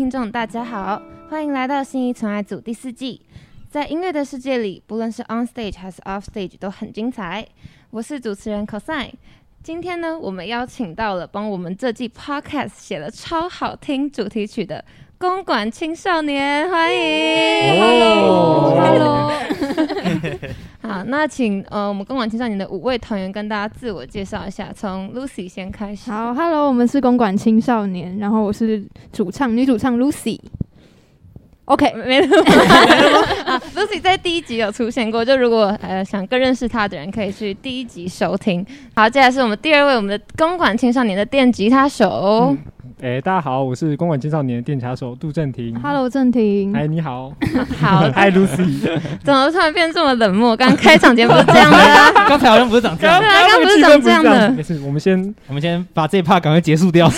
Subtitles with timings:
[0.00, 3.20] 听众，大家好，欢迎来到心仪纯爱组第四季。
[3.68, 7.46] 在音乐的世界里，不论是 on stage 还是 off stage 都很精彩。
[7.90, 9.10] 我是主持人 cosine。
[9.62, 14.82] 今天呢，我们邀请到了帮我们这季 podcast 写了超好听主题曲的
[15.18, 17.82] 公馆青少年，欢迎。
[17.82, 19.30] 哦 Hello，
[20.82, 26.10] 好，那请呃我们公馆青少年的五位团员跟大家自我介绍一下，从 Lucy 先开始。
[26.10, 30.40] 好，Hello，我们是公馆青少年，然后我是主唱，女主唱 Lucy。
[31.66, 32.34] OK， 没了吗？
[33.44, 38.64] 啊，Lucy 在第一集有出现过，就如果呃想更认识她的人，可以去第一集收听。
[38.96, 42.56] 好，接下来是我们第二位，我们的公馆青少年的电吉他手。
[43.00, 45.74] 哎、大家好，我是公馆青少年的电卡手杜正廷。
[45.80, 46.74] Hello，正廷。
[46.74, 47.32] 哎，你好，
[47.80, 48.80] 好，嗨，Lucy。
[49.24, 50.56] 怎么突然变这么冷漠？
[50.56, 54.50] 刚开场节目是这样的啊， 刚才好像不是长这样对，啊，刚不是长这样的。
[54.50, 57.08] 没事，我们先我们先把这一 part 赶快结束掉。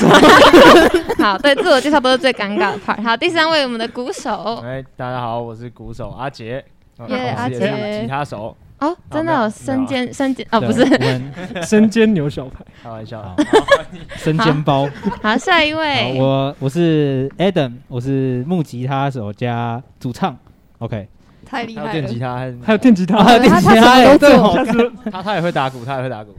[1.19, 3.03] 好，对，自我介绍都是最尴尬的 part。
[3.03, 4.63] 好，第三位我们的鼓手。
[4.65, 6.65] 哎，大家好，我是鼓手阿杰，
[6.99, 10.85] 呃耶是杰吉他手，哦，真的没有有身兼身兼哦，不是。
[10.85, 12.65] 对我们 身兼牛小排。
[12.83, 13.37] 开玩笑好。
[14.17, 14.89] 生煎包。
[15.23, 16.17] 好，下一位。
[16.19, 20.37] 我我是 Adam，我是木吉他手加主唱。
[20.79, 21.09] OK，
[21.47, 22.19] 太厉害了还有电吉。
[22.19, 26.35] 他，还还有电吉他，啊对他他什么都做下次他他也会打鼓，他也会打鼓。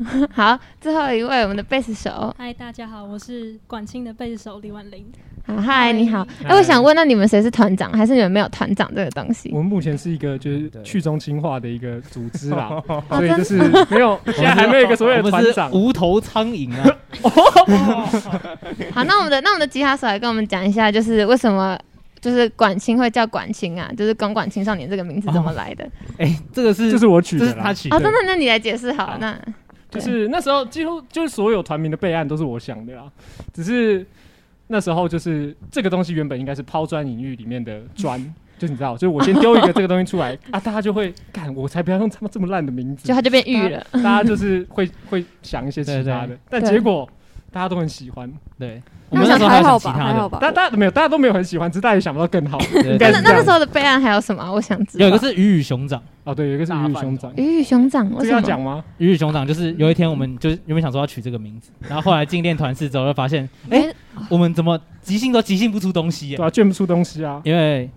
[0.32, 2.34] 好，最后一位我们的贝斯手。
[2.38, 5.04] 嗨，大家好，我是管清的贝斯手李婉玲。
[5.46, 6.26] 好，嗨，你好。
[6.44, 9.56] 哎，嗨我想问，那你们谁是团长，还是你们没有团长这个东西我？
[9.56, 13.58] 们目前是一个就是去中心化的一个组织啦， 哦所以就是
[13.90, 15.70] 没有，现在还没有一个所谓的团长。
[15.72, 16.96] 无头苍蝇啊。
[18.92, 21.78] 好，那我们的那我们的吉他手来跟我们讲一下，就是为什么
[22.20, 23.90] 就是管青会叫管青啊？
[23.96, 25.86] 就是公管青少年这个名字怎么来的？
[26.18, 28.00] 哎，这个是这是我取这的他取的。
[28.00, 29.12] 真的，那你来解释好了。
[29.12, 29.38] 好那
[29.92, 33.04] 就是那时候几乎就是所有团名的备案都是我想的啦，
[33.52, 34.06] 只是
[34.68, 38.18] 那时候就是这个东西原本应该是抛砖引玉里面的砖，
[38.58, 43.06] 就你知道，就是我先丢一个这个东西出来啊，大家就会干，我才不要用他妈这么烂的名字。
[43.06, 43.84] 就，他就变玉了。
[43.92, 47.08] 大家大家就是会会想一些其他对的对，但结果
[47.52, 50.14] 大家都很喜欢，对，我们那时候有还好吧，想其他的。
[50.14, 50.38] 还好吧。
[50.40, 54.50] 大大家没有，大家都没有很喜欢，只是大家也想不到更好那应该是这那那时候的备案还有什么啊？
[54.50, 55.04] 我想知道。
[55.04, 58.40] 有一个是鱼与熊掌，哦，对，有一个是鱼与熊掌，鱼与熊掌，这为什么？
[58.40, 58.82] 个要讲吗？
[58.96, 63.84] 鱼与熊掌就是有一天我们就是原本想说要取这个名字，然后后来进练团试之后就发现，哎，
[64.30, 66.46] 我们怎么即兴都即兴不出东西耶对？
[66.46, 67.40] 啊，卷不出东西啊。
[67.44, 67.90] 因为哦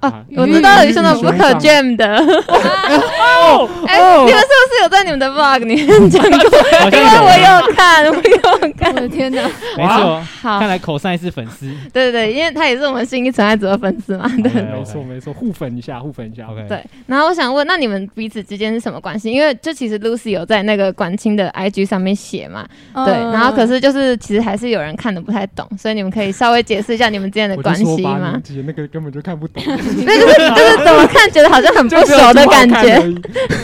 [0.00, 2.06] 啊，我知道有熊掌不可 jam 的。
[2.16, 6.30] 哦哎，你们是不是有在你们的 vlog 里面讲过？
[6.30, 8.88] 因为我有看，我有看。
[8.94, 9.42] 我的天哪！
[9.76, 11.70] 没错，好看，来口塞是粉丝。
[11.92, 14.50] 对对对，因为他也是我们新一纯爱组的粉丝嘛，对。
[14.62, 16.46] 没错没错，互粉一下，互粉一下。
[16.46, 19.30] OK，对，然后我想问，那你们彼此之间是什么关系？
[19.30, 22.66] 因为就其实 Lucy 有在那个管清的 IG 上面写嘛，
[23.04, 28.42] 对，嗯然后可是就是其实还是有人看的不太懂，所以你们可以稍微解释一下你们之间的关系吗年？
[28.42, 29.62] 级的那个根本就看不懂，
[30.04, 32.98] 对，就是就是怎么看觉得好像很不熟的感觉。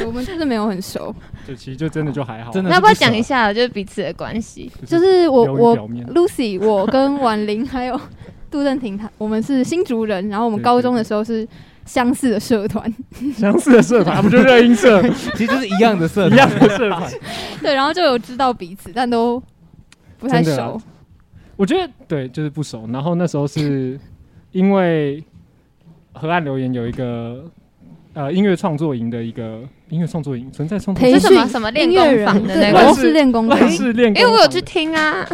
[0.06, 1.14] 我们就是没有很熟。
[1.46, 4.70] 就其实就真的就还好，真的那要不要讲一下就是彼此的关系？
[4.86, 5.76] 就是我我
[6.14, 8.00] Lucy，我跟婉玲还有
[8.50, 11.46] 杜振廷，他我们是新竹人，然后我们高中的时候是
[11.84, 12.90] 相似的社团，
[13.36, 15.02] 相似的社团，不就热音社
[15.34, 17.12] 其实就是一样的色一样的社团？
[17.60, 19.42] 对，然后就有知道彼此，但都
[20.18, 20.80] 不太熟。
[21.56, 22.88] 我觉得对，就是不熟。
[22.90, 24.00] 然后那时候是
[24.52, 25.22] 因为
[26.14, 27.44] 河岸留言有一个
[28.14, 29.60] 呃音乐创作营的一个
[29.90, 31.46] 音乐创作营，存在创作培营是什么？
[31.46, 32.78] 什么练音乐功坊人对，的那个？
[32.78, 33.60] 万事练功坊。
[33.60, 35.26] 万，事练因为我有去听啊，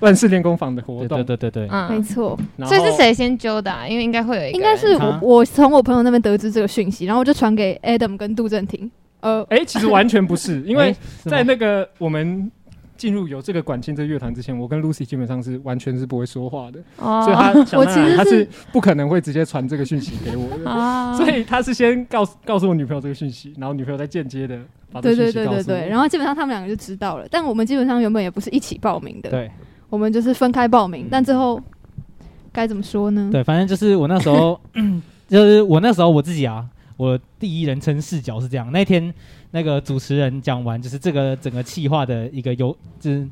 [0.00, 2.96] 万事练功坊的活对动，对对对对，嗯，没错，然后所以是？
[2.96, 3.86] 谁先揪的啊？
[3.86, 5.20] 因为应该会有一个人，应该是我啊？
[5.22, 8.90] 我从我朋友那边得知这个讯息，然后我就传给 Adam 跟杜正廷。
[9.20, 11.36] 呃，哎，其实完全不是，因为诶是吗？
[11.36, 12.50] 在那个我们
[12.96, 20.70] 进入有这个管清这个乐团之前，我跟 Lucy 基本上是完全是不会说话的，所以哦他 想我其实是当然他是不可能会直接传这个讯息给我的。
[20.70, 24.58] 哦， 所以他是先告诉告诉我女朋友这个讯息，然后女朋友再间接的
[24.92, 25.62] 把这对对个讯息告诉我。
[25.62, 25.80] 对。
[25.80, 29.50] 对对，然后基本上他们两个就知道了，但我们基本上原本也不是一起报名的，对。
[29.90, 31.60] 我们就是分开报名，但最后
[32.52, 33.28] 该怎么说呢？
[33.30, 34.60] 对，反正就是我那时候，
[35.28, 36.64] 就是我那时候我自己啊，
[36.96, 38.70] 我第一人称视角是这样。
[38.70, 39.12] 那天
[39.50, 43.28] 那个主持人讲完，就是这个整个气化的一个有，就是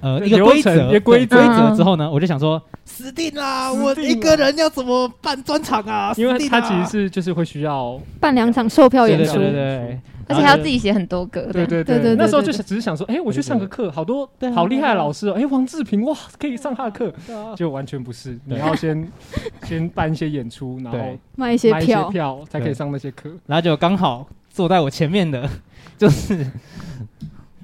[0.00, 1.36] 呃一个规则一个规则。
[1.36, 6.12] 规则之后呢，我就想说死定啦，我一个人要怎么办专场啊？
[6.16, 9.34] 因为他其实是就是会需要，办两场售票演出。
[9.34, 9.98] 对
[10.30, 11.40] 而且还要自己写很多歌。
[11.50, 12.62] 对对对对对那时候就对对。
[12.62, 17.54] 只是想说，哎，我去上个课，好多好厉害的老师哦，哎，王志平哇，可以上他的课，对啊。
[17.56, 19.10] 结果完全不是，你要先
[19.64, 20.98] 先办一些演出，然后
[21.34, 23.30] 卖一些买一些票，票才可以上那些课。
[23.46, 25.48] 然后就刚好坐在我前面的
[25.96, 26.46] 就是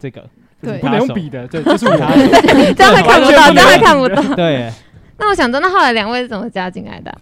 [0.00, 0.24] 这个，
[0.64, 1.92] 对不能用笔的，对， 就是我。
[2.74, 4.34] 这样会看不到，这样会看不到。
[4.34, 4.70] 对，
[5.18, 7.18] 那我想知道，那后来两位是怎么加进来的啊？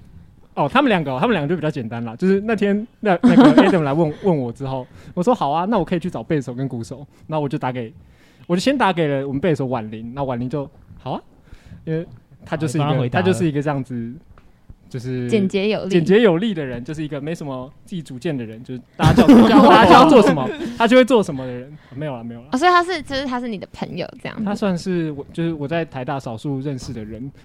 [0.55, 2.15] 哦，他们两个哦，他们两个就比较简单啦。
[2.17, 7.07] 就是那天那那个 Adam 来问问我之后，我说好啊，那我可以去找贝手跟鼓手。
[7.27, 7.93] 那我就打给，
[8.47, 10.13] 我就先打给了我们贝手婉玲。
[10.15, 10.69] 那婉玲就
[10.99, 11.21] 好啊，
[11.85, 12.07] 因为
[12.45, 14.13] 他就是一个他就是一个这样子，
[14.93, 20.47] 就是简洁有力，简洁有力的人，就是一个没什么自己主见的人，就是大家叫 叫大家叫他做什么，
[20.77, 21.73] 他就会做什么的人。
[21.97, 22.49] 没有了，没有了。
[22.53, 24.45] 哦，所以他是就是他是你的朋友这样。
[24.45, 27.33] 他算是我，就是我在台大少数认识的人。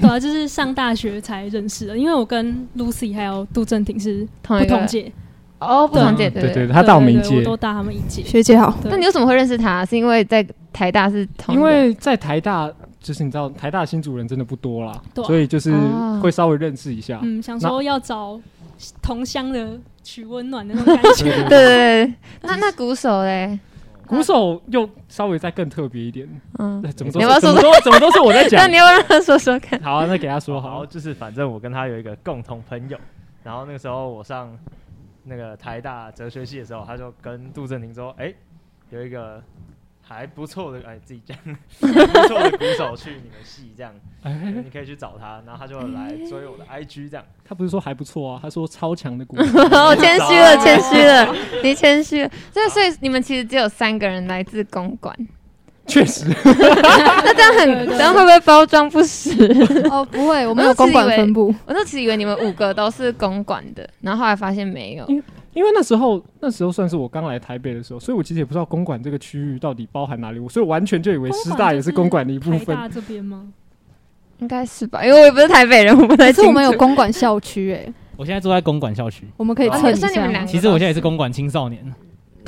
[0.00, 5.12] 对啊，就是上大学才认识的，因为我跟 Lucy 还有杜正廷是同一个不同届，
[5.58, 6.68] 哦，不同届，对对对，。
[6.68, 7.44] 他大我们一届我。
[7.44, 8.22] 都大他们一届。
[8.22, 9.84] 学姐好，那你为什么会认识他？
[9.84, 10.42] 是因为在
[10.72, 17.20] 台大是同因为在台大，就是你知道台大新主人真的不多啦，对啊所以就是哦会稍微认识一下。
[17.22, 18.40] 嗯，想说要找
[19.02, 21.24] 同乡的取温暖的那种感觉。
[21.24, 23.58] 对 对对，对那那鼓手嘞？
[24.06, 26.26] 鼓手又稍微再更特别一点，
[26.58, 28.76] 嗯，怎么都你要不要说怎么都怎么都是我在讲 那讲你。
[28.76, 29.78] 要不要让他说说看？
[29.82, 30.86] 好啊，那给他说好，好。
[30.86, 32.96] 就是反正我跟他有一个共同朋友，
[33.44, 34.50] 然后那个时候我上
[35.24, 38.32] 那个台大哲学系的时候，他就跟杜振廷说，哎、
[38.88, 39.42] 有一个
[40.08, 41.36] 还不错的，哎，自己讲，
[41.82, 44.32] 还不错的鼓手去你们系这样，哎，
[44.64, 49.42] 你可以去找他，然后他就来追我的 IG 这样，他不是说还不错啊，他说超强的鼓手。
[49.44, 52.30] 我谦虚了，谦虚了， 你谦虚了。
[52.50, 55.14] 所以，所以你们其实只有三个人来自公馆，
[55.86, 59.30] 确实， 那这样很，这样会不会包装不实？
[59.90, 65.06] 哦，不会，我我们有公馆分部，我那其实以为你们五个都是公馆的，然后后来发现没有。
[65.54, 72.76] 因为那时候那时候算是我刚来台北的时候，所以我其实也不知道公馆这个区域到底包含哪里，我所以我完全就以为师大也是公馆的一部分。
[72.76, 73.48] 台大这边吗？
[74.38, 76.40] 应该是吧，因为我也不是台北人，我不太清楚。
[76.40, 80.48] 可是我们有公馆校区，哎，我现在住在公馆校区，我们可以哦蹭一下所以你们两个。
[80.48, 81.84] 其实我现在也是公馆青少年，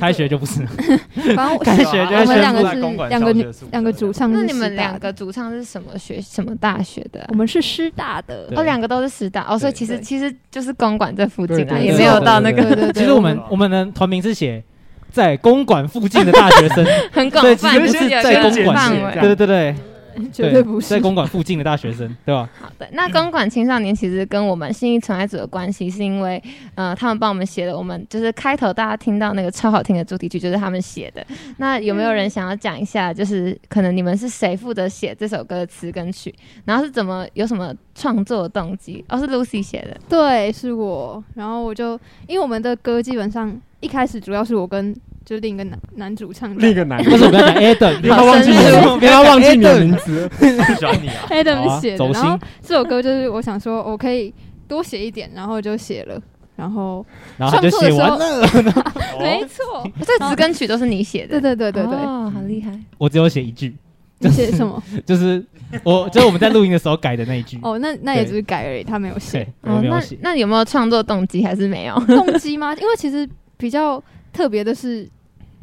[0.00, 0.64] 开学就不是。
[1.36, 9.46] 反正我 开学就我们两个是两个女两个主唱那你们两个主唱是什么学什么大学的啊、我们是师大的，哦，两个都是师大。
[9.48, 12.84] 哦，所以其实其实就是公馆这附近啊，也没有到那个对对。
[12.86, 14.62] 对其实我们我们的团名是写
[15.10, 19.12] 在公馆附近的大学生， 很广对，其泛，实不就是在公馆系，范围。
[19.14, 19.74] 对对对对，
[20.32, 21.00] 绝对不是在。
[21.00, 22.48] 公馆附近的大学生，对吧？
[22.60, 26.40] 好的，那公馆青少年其实跟我们信义纯爱组的关系，是因为
[26.74, 31.26] 呃，他们帮我们写的我们就是开头大家听到那个超好听的主题曲，就是他们写的。
[31.56, 36.34] 那有没有人想要讲一下，就是可能你们是谁负责写这首歌的词跟曲，
[36.64, 39.02] 然后是怎么有什么创作动机？
[39.08, 39.96] 哦，是 Lucy 写的。
[40.08, 41.24] 对，是我。
[41.34, 44.94] 然后我就因为我们的歌基本上一开始主要是我跟
[45.30, 47.94] 就是另一个男男主唱另一个男为什么不要讲 Adam？
[48.02, 50.28] 你不要忘记你的，不要忘记你的名字。
[50.36, 54.34] 不喜欢你啊，Adam 啊写的，然后，这首歌就是我想说我可以
[54.66, 56.20] 多写一点，然后就写了。
[56.56, 57.06] 然后
[57.38, 58.40] 然后他就写完了，
[59.22, 61.40] 没错，这词跟曲都是你写的。
[61.40, 62.76] 对对对对对，哦，好厉害。
[62.98, 63.72] 我只有写一句，
[64.18, 64.82] 你写什么？
[65.06, 65.40] 就是
[65.84, 67.56] 我就是我们在录音的时候改的那一句。
[67.62, 70.18] 哦，那那也只是改而已，他没有写那写。
[70.20, 71.94] 那有没有创作动机还是没有？
[72.08, 72.74] 动机吗？
[72.74, 75.08] 因为其实比较特别的是。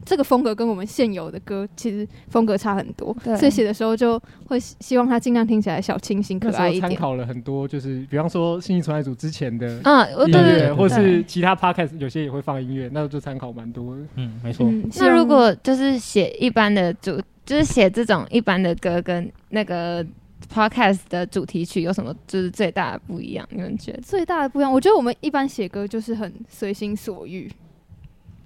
[0.07, 6.89] 这个风格跟我们现有的歌其实风格差很多，所以写的时候就会希希望它尽量听起来小清新、可爱一点。
[6.89, 14.01] 参考了很多，就是比方说信义传爱组之前的嗯，我音对对乐，对，或是其他 podcast 有些也会放音乐，那就参考蛮多的。
[14.15, 14.65] 嗯，没错。
[14.65, 20.05] 嗯，那如果就是写一般的主，就是写这种一般的歌跟那个
[20.53, 23.45] podcast 的主题曲有什么就是最大的不一样？
[23.51, 24.01] 你们觉得？
[24.01, 27.51] 最大的不一样，我觉得我们一般写歌就是很随心所欲，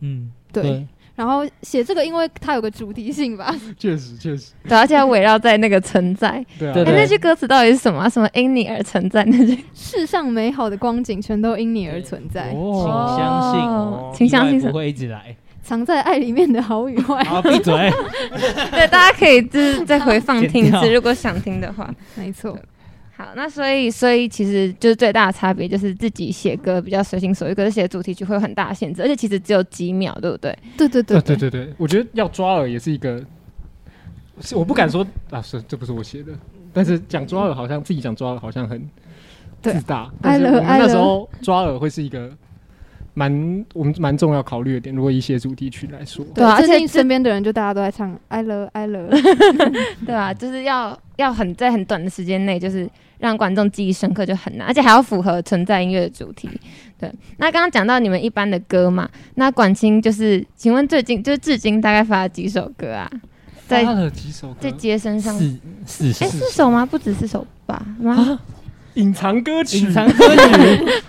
[0.02, 0.86] 嗯，对。
[1.14, 6.44] 然后写这个，因为它有个主题性吧， 确实，确实， 对，而且要围绕在那个存在。
[6.58, 8.10] 对啊，对哎，那句歌词到底是什么啊？
[8.10, 9.24] 什么因你而存在？
[9.26, 14.74] 那句世上美好的光景全都因你而存在，请哦，相信哦请相信什么？
[14.74, 15.36] 会一直来。
[15.62, 17.24] 藏在爱里面的好与坏。
[17.26, 17.74] 好， 闭嘴。
[18.72, 21.94] 对，大家可以就是再回放听一次，如果想听的话。
[22.16, 22.58] 没错，
[23.22, 30.58] 好，那所以所以其实就是最大的差别就是自己写歌比较随心所欲，可是写主题曲会有很大的限制，而且其实只有几秒，对不对？
[30.76, 33.24] 对对对对对对对，我觉得要抓耳也是一个，
[34.42, 36.34] 是我不敢说啊，是这不是我写的，
[36.74, 38.82] 但是讲抓耳好像自己讲抓耳好像很
[39.62, 42.32] 自大，爱是我们爱了那时候抓耳会是一个
[43.14, 44.96] 蛮我们蛮重要考虑的点。
[44.96, 49.76] 如果以写主题曲来说，对啊而且身边的人就大家都在唱 I love I love，
[50.06, 52.90] 对啊，就是要要很在很短的时间内，就是
[53.22, 56.50] 让观众记忆深刻就很难，而且还要符合存在音乐的主题。
[56.98, 63.10] 对，那刚刚讲到你们一般的歌嘛，那管清就是，请问最近就是至今大概发了几首歌啊？
[63.68, 66.86] 在发了几首歌在街身上，四四首哎，四首吗？
[66.86, 67.86] 不止四首吧？
[68.00, 68.40] 吗？
[68.96, 71.02] 隐藏歌曲，隐藏歌曲，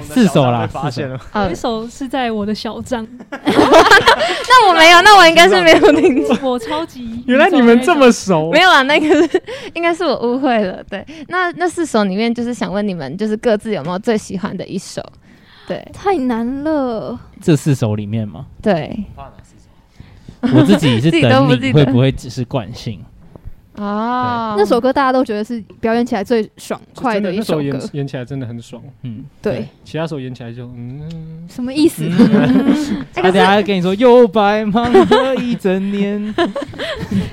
[0.02, 6.52] 四首啦发现了，哦有一，首是在我的小账， 那我没有，那我应该是没有听过。
[6.52, 9.42] 我超级原来你们这么熟没，有啊，那个是
[9.74, 10.82] 应该是我误会了。
[10.88, 15.02] 对，那那四首里面，就是想问你们，就是各自有没有最喜欢的一首？
[15.66, 17.18] 对太难了。
[17.42, 20.56] 这四首里面吗，对，发哪四首？
[20.56, 23.04] 我自己是 自己都等不记得你会不会只是惯性？
[23.78, 27.62] 哦，那首歌大家都觉得是表演起来最爽快的一首歌。
[27.64, 28.82] 那首演，演起来真的很爽。
[29.02, 31.02] 嗯，对，其他首演起来就嗯，
[31.48, 32.04] 什么意思？
[33.14, 36.32] 他等下跟你说又白忙了一整年，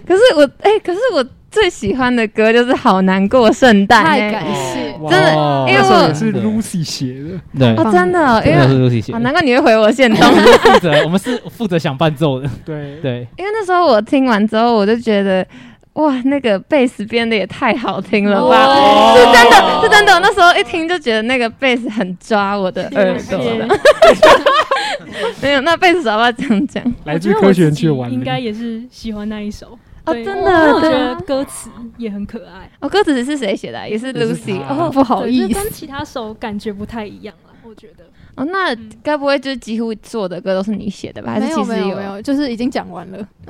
[0.06, 5.12] 可是我哎、可是我最喜欢的歌就是《好难过圣诞》太欸感谢，哇。
[5.12, 8.20] 真的哦因为我是 Lucy 写的，对，哦，真的。
[8.20, 10.20] 哦，因真的是为 Lucy 写难怪你会回我线动，
[10.60, 15.46] 负责我们是负责想伴奏的，对，对，因为那时候我听完之后，我就觉得。
[15.94, 18.66] 哇，那个贝斯编的也太好听了吧！
[18.66, 20.14] 哦是真的，是真的。
[20.14, 23.68] 我那时候一听就觉得那个贝斯很抓我的耳朵的。
[25.42, 26.84] 没有，那贝斯要不要讲讲？
[27.06, 29.78] 来自科学园区的玩应该也是喜欢那一首。
[30.06, 33.88] 哦，对真的我觉，得歌词也很可爱，哦，歌词是谁写的啊？
[33.88, 34.90] 也是 Lucy 哦。
[34.92, 37.54] 不好意思，跟其他首感觉不太一样啦。
[37.64, 38.04] 我觉得
[38.36, 41.34] 哦，那嗯该不会就是几乎所有的歌都是你写的吧？
[41.34, 43.18] 还是没有其实没有没有，就是已经讲完了。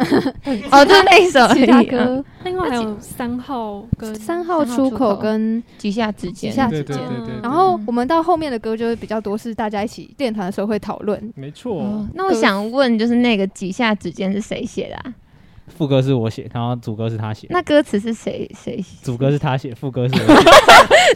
[0.71, 7.01] 哦，就是那一首 其他啊歌 另外还有三号跟三号出口跟几下之间，几下对之间。
[7.41, 11.31] 然后我们到后面的歌就会比较多是大家一起练团的时候会讨论。
[11.35, 15.13] 没错哦，，那我想问，就是那个几下之间是谁写的啊？
[15.67, 18.97] 副歌是我写，然后主歌是他写，那歌词是谁谁写？
[19.03, 20.49] 主歌是他写，副歌是我写，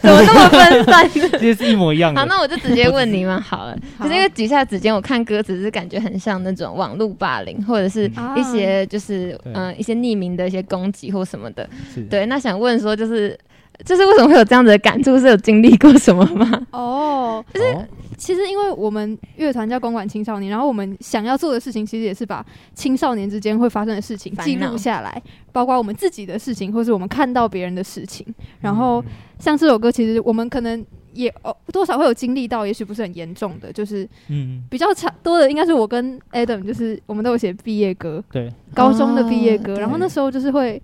[0.00, 1.08] 怎么这么分散？
[1.10, 4.04] 其实是一模一样好，那我就直接问你们 好了，好。
[4.04, 8.34] 就是因为举下指尖，我看歌词是感觉很像那种网络霸凌，或者是啊。
[8.36, 9.52] 一些就是对。
[9.54, 11.68] 嗯、一些匿名的一些攻击或什么的。
[12.08, 13.38] 对，那想问说，就是
[13.84, 15.18] 就是为什么会有这样子的感触？
[15.18, 16.66] 是有经历过什么吗？
[16.72, 22.44] 哦，就是其实因为我们乐团叫公馆青少年，然后我们想要做的事情其实也是把
[22.74, 28.26] 青少年之间会发生的事情记录下来，包括我们自己的事情，或是我们看到别人的事情。
[28.60, 29.04] 然嗯后
[29.38, 40.82] 像这首歌，其实我们可能也哦多少会有经历到，也许不是很严重的，就是嗯，比较差多的应该是我跟 Adam，就是我们都有写毕业歌，对，高中的毕业歌，哦然后那时候就是会。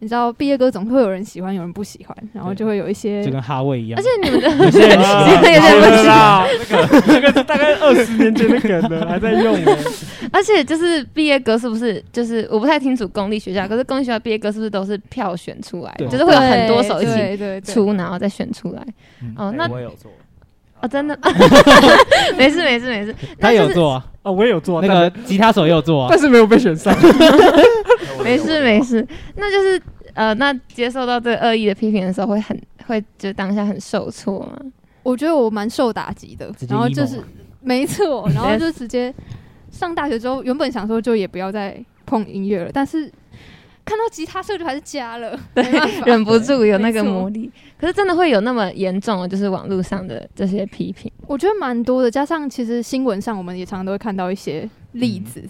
[0.00, 3.98] 你知道毕业歌总会有人喜欢，有人不喜欢，然后就会有一些就跟哈味一样。
[3.98, 9.56] 而且你们的有些人喜啊 欢，有点好不起了啦，这个这个大概二十年前的梗了，还在用。
[10.30, 17.12] 而且就是毕业歌是不是就是我不太清楚公立学校，可是公立学校毕业歌是不是都是票选出来的，就是会有很多首一起
[17.72, 18.86] 出，然后再选出来。
[19.22, 20.10] 嗯哦，哎那我也有做，
[20.80, 21.18] 哦真的，
[22.38, 26.94] 没事没事没事，他有做啊，哦，我也有做那个吉他手也有做啊但，是没有被选上。
[28.22, 29.80] 没事没事，那就是
[30.14, 34.58] 呃，那接受到这恶意的批评的时候，会很会就当下很受挫吗？
[35.02, 37.22] 我觉得我蛮受打击的然后就是
[37.60, 39.14] 没错， 然后就直接
[39.70, 43.10] 上大学之后，原本想说就也不要再碰音乐了，但是
[43.84, 45.64] 看到吉他社就还是加了， 对
[46.04, 51.10] 忍不住有那个魔力，可是真的会有那么严重的，就是网络上的这些批评。
[51.26, 55.42] 我觉得蛮多的，加上其实新闻上我们也常常都会看到一些例子，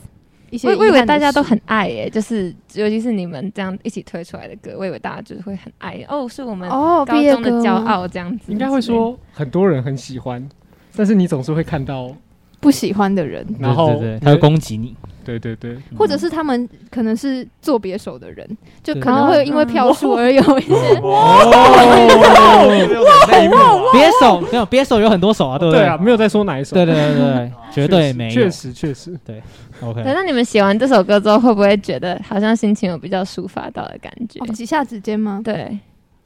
[0.51, 6.05] 一些我我以为大家都很爱耶、就是尤其是你们这样一起推出来的歌，我以为大家就是会很爱。
[6.09, 8.53] 哦，是我们哦，高毕业歌中的骄傲这样子。
[8.53, 10.49] 应该会说很多人很喜欢，
[10.97, 12.15] 但是你总是会看到，
[12.61, 14.97] 不喜欢的人，然后他会攻击你，
[15.37, 18.49] 对对对，或者是他们可能是做别手的人，
[18.83, 25.99] 就可能会因为票数而有一些哦，内幕啊别手没有，别手有很多手啊，对不对啊，？
[26.01, 28.31] 没有在说哪一首，对对对对，绝对没有。
[28.31, 29.43] 确实确实对
[29.83, 34.41] ，OK，那你们写完这首歌之后，会不会觉得好像心情有比较抒发到的感觉？
[34.41, 35.43] 哦几下指尖吗？
[35.45, 35.79] 对，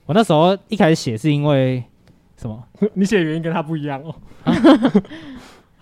[0.07, 1.83] 我那时候一开始写是因为
[2.41, 2.63] 什么？
[2.95, 4.15] 你写的原因跟他不一样哦。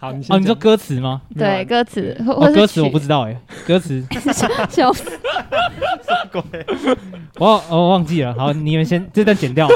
[0.00, 1.20] 好，你先哦，你说歌词吗？
[1.36, 4.02] 对，歌词哦，歌词我不知道哎，歌词
[4.70, 5.04] 笑死，
[7.38, 8.34] 我我忘记了。
[8.34, 9.68] 好，你们先这段剪掉。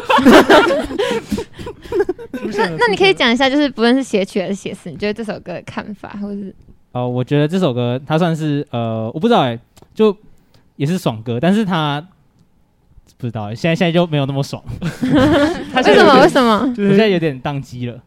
[2.57, 6.55] 那那你可以讲一下，就是不论是写曲还是写词，你觉得这首歌的看法，或是
[6.93, 9.59] 哦，我觉得这首歌它算是呃，我不知道哎，
[9.95, 10.17] 就
[10.77, 12.01] 也是爽歌，但是它
[13.19, 14.63] 不知道哎，现在现在就没有那么爽，
[15.71, 16.23] 他为什么？
[16.23, 16.75] 为什么？
[16.75, 18.01] 就我现在有点宕机了。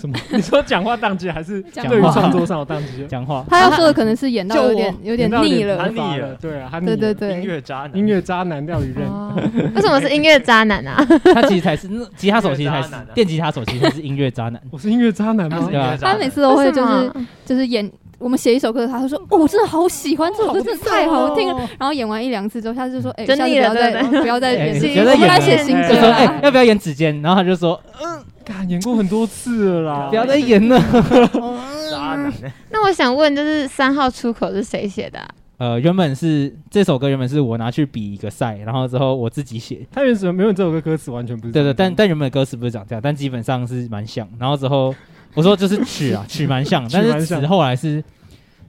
[0.00, 0.16] 什么？
[0.32, 3.06] 你说讲话宕机还是讲对于话创作上有宕机？
[3.06, 6.98] 讲话，他要说的可能是演到有点有点腻了，腻了对啊，他腻对了。
[7.00, 9.34] 对对，音乐渣男，音乐渣男廖宇任，哦，
[9.74, 11.04] 为什么是音乐渣男啊？
[11.34, 14.60] 他其实才是那吉他手，其实才是电吉他手，其实才是音乐渣男。
[14.70, 15.72] 我是音乐渣男吗他是？
[15.72, 17.12] 音乐渣他每次都会就是
[17.44, 21.56] 就是演我们写一首歌，他会说哦，我真的好喜欢这首歌，真的太好听了。
[21.78, 26.40] 然后演完一两次之后，他就说哎，下次不要再对不要再哎演戏，不要再 我们来写新歌了。
[26.42, 27.20] 要不要演指尖？
[27.22, 27.80] 然后他就说
[28.44, 30.78] 干演过很多次了啦，不要再演了。
[32.70, 35.28] 那我想问，就是三号出口是谁写的啊？
[35.58, 39.86] 呃，原本是这首歌原本是我拿去比一个赛，然后之后我自己写。
[39.92, 41.52] 他原本没有这首歌歌词完全不是。
[41.52, 44.26] 对对，但但原本的歌词不是长这样，但基本上是蛮像。
[44.38, 44.94] 然后之后
[45.34, 48.02] 我说就是曲啊，曲蛮像， 但是词后来是，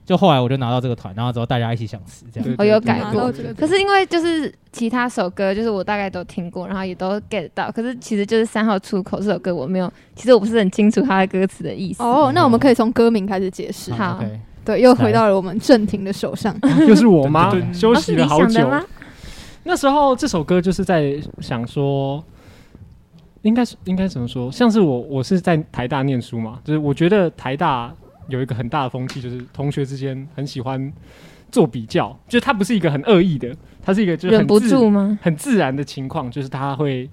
[0.04, 2.54] 就后来我就拿到这个团，然后之后大家一起想词这样。
[2.58, 7.70] 我有改过可是因为就是其他首歌，就是我大概都听过，然后也都 get 到。
[7.70, 12.02] 可是其实就是三号出口这首歌，我没有，其实我不是很清楚它的歌词的意思。
[12.02, 13.92] 哦，那我们可以从歌名开始解释。
[13.92, 14.22] 好
[14.64, 16.56] 对，又回到了我们正廷的手上。
[16.86, 18.70] 又是我吗休息了好久。
[19.64, 22.22] 那时候这首歌就是在想说，
[23.42, 24.50] 应该是应该怎么说？
[24.50, 27.92] 像是我我是在台大念书嘛，就是我觉得台大
[28.28, 30.92] 有一个很大的风气，就是同学之间很喜欢
[31.50, 35.18] 做比较，就是它不是一个很恶意的，它是一个就是忍不住吗？
[35.20, 37.10] 很自然的情况，就是他会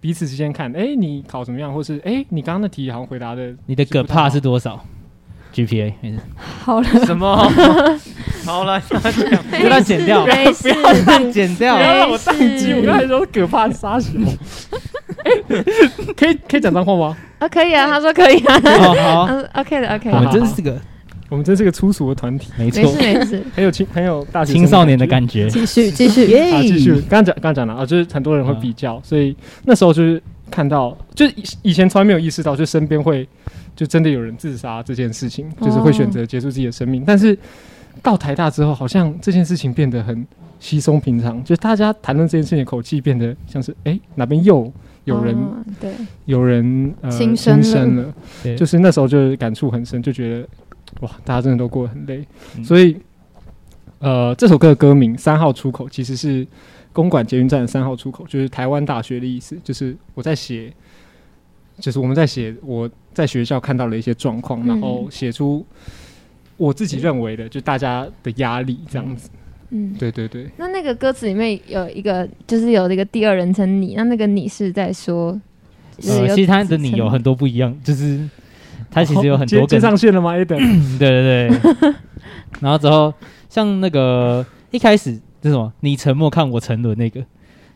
[0.00, 4.84] 彼此之间看，哎、你考怎么样，或是哎、你刚刚的题好像回答的你的葛帕是多少
[5.52, 7.36] ？GPA 没事，好了，什么？
[8.44, 8.80] 好了，
[9.50, 10.52] 不要剪掉，不要
[11.30, 11.76] 剪掉。
[11.76, 11.82] 不。
[11.82, 12.72] 要让我宕机！
[12.74, 14.08] 我刚才说可怕的杀手，
[15.24, 15.30] 哎、
[16.16, 17.16] 可以可以讲脏话吗？
[17.38, 20.80] 啊，可以啊，他说可以啊，哦，好，嗯，OK 的，OK 我们，真是个
[21.28, 22.92] 我们真是个粗俗的团体，没错。
[23.00, 25.48] 没事，很有青很有大青少年的感觉。
[25.48, 26.24] 继续继续。
[26.36, 29.34] 啊，继续，刚刚讲刚刚讲了啊，就是很多人会比较，所以
[29.64, 33.26] 那时候就是看到，就是以以前从来没有意识到，就身边会
[33.74, 37.02] 就真的有人自杀这件事情，就是会选择结束自己的生命。
[37.06, 37.36] 但是
[38.02, 40.26] 到台大之后，好像这件事情变得很
[40.58, 44.70] 稀松平常，就是大家谈论这件事情的口气变得像是，哎、哪边又
[45.04, 45.92] 有人、哦对，
[46.26, 47.62] 有人呃轻生了。
[47.62, 48.14] 生了，
[48.56, 50.48] 就是那时候就感触很深，就觉得
[51.00, 52.64] 哇，大家真的都过得很累，嗯。
[52.64, 52.96] 所以
[53.98, 56.46] 呃，这首歌的歌名“三号出口”其实是
[56.92, 60.72] 公馆捷运站的三号出口，就是台湾大学的意思，就是我在写，
[61.78, 64.66] 就是我们在写我在学校看到了一些状况，嗯。
[64.66, 65.64] 然后写出
[66.62, 69.28] 我自己认为的，就大家的压力这样子。
[69.70, 69.94] 嗯。
[69.98, 75.32] 对对对，那那个歌词里面有一个，就是有一个第二人称你，那那个你是在说，
[75.98, 78.28] 就是呃，其实他的你有很多不一样，就是
[78.90, 81.94] 他其实有很多接接上线了吗？Adam，对对对。
[82.60, 83.12] 然后之后
[83.48, 85.72] 像那个一开始是什么？
[85.80, 87.24] 你沉默看我沉沦那个，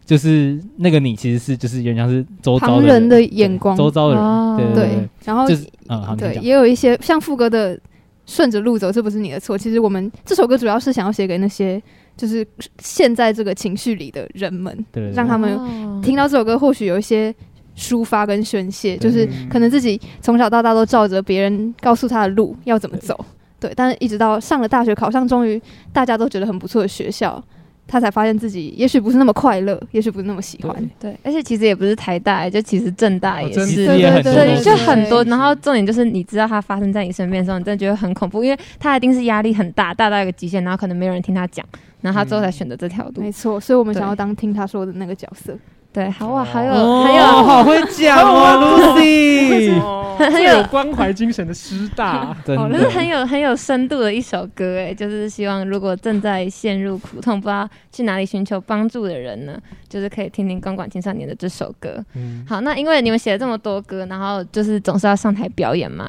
[0.05, 7.79] 就是那个你其实是就是人家是周遭人的眼光周遭的人，哦对对对，然后就是嗯，对，也有一些像副歌的
[8.27, 9.57] 顺着路走，这不是你的错。
[9.57, 11.81] 其实我们这首歌主要是想要写给那些
[12.17, 12.47] 就是
[12.81, 17.35] 现在这个情绪里的人们，对对对让他们哦听到这首歌，或许有一些
[17.77, 23.25] 抒发跟宣泄，就是嗯可能自己从小到大都照着别人告诉他的路要怎么走，
[23.61, 25.61] 对，但是一直到上了大学，考上终于
[25.93, 27.43] 大家都觉得很不错的学校。
[27.87, 30.91] 他才发现自己也许不是那么快乐，也许不是那么喜欢。
[30.99, 35.23] 对，而且其实也不是台大，就其实正大也是，其实也很多对，就很多。
[35.25, 41.65] 然后重点就是你知道它发生在你身边的时候，你真的觉得很恐怖，因为他一定是压力很大，大到一个极限，然后可能没有人听他讲，
[42.01, 43.23] 然后他最后才选择这条路。
[43.23, 45.57] 没错，所以我们想要当听他说的那个角色。
[45.97, 49.81] 对，好哇，还有哦，还有好会讲哦， Lucy，
[50.31, 50.63] 很有有。
[50.65, 62.05] 关怀精神的师大，真就是很有很有深度的一首歌，哎，就是希望如果正在陷入苦痛，不知道去哪里寻求帮助的人呢，就是可以听听公馆青少年的这首歌。
[62.15, 66.07] 嗯，好，那因为你们写了这么多歌，然后就是总是要上台表演嘛，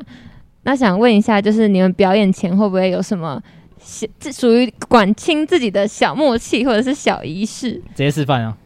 [0.63, 3.41] 那想问一下，就是你们表演前会不会有什么
[3.79, 7.75] 小这属于管清自己的小默契或者是小仪式？
[7.95, 8.57] 直接示范啊！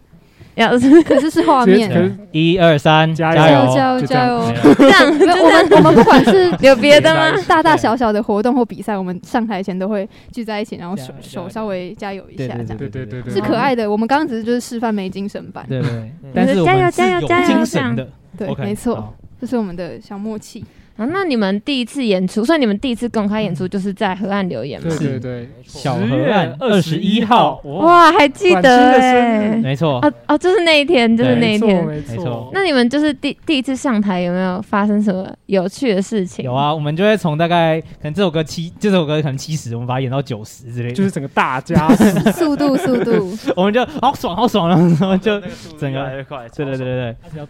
[0.55, 0.69] 要
[1.03, 2.17] 可是是画面。
[2.31, 3.65] 一二三，加加油。
[3.65, 3.75] 油！
[3.75, 4.53] 加油加油！
[4.77, 7.31] 这样，我们我们不管是 有别的吗？
[7.47, 11.43] 大大小小的活动或比赛，我们上台前都会聚在一起，然后手加油加油。
[11.43, 12.77] 手稍微加油一下，这样。
[12.77, 13.89] 对对对对，是可爱的。
[13.89, 20.63] 我们刚刚只是就是示范没精神版，对对，但是加油加油加油精神的，对，没错，这是我们的小默契。
[21.01, 24.97] 啊，那你们第一次演出，所以你们第一次公开演出就是在河岸留言吗对？
[24.97, 25.19] 是。
[25.19, 25.31] 对。
[25.31, 26.81] 对，小河月岸21
[27.23, 27.59] 21号。
[27.63, 29.61] 哇，还记得哎、日。
[29.61, 31.83] 没错，哦哦，就是那一天，就是那一天。
[31.83, 32.51] 没没错。
[32.53, 36.45] 那你们就是第第一次上台，有没有发生什么有趣的事情？
[36.45, 41.89] 有，啊，我们就会从大概可能这首歌七，这首歌可能七十，我们把它演到九十之类的，就是整个大家
[42.33, 45.39] 速 度速度， 我们就好爽好爽，然后就
[45.79, 47.47] 整个越来越快，对对对对对，对，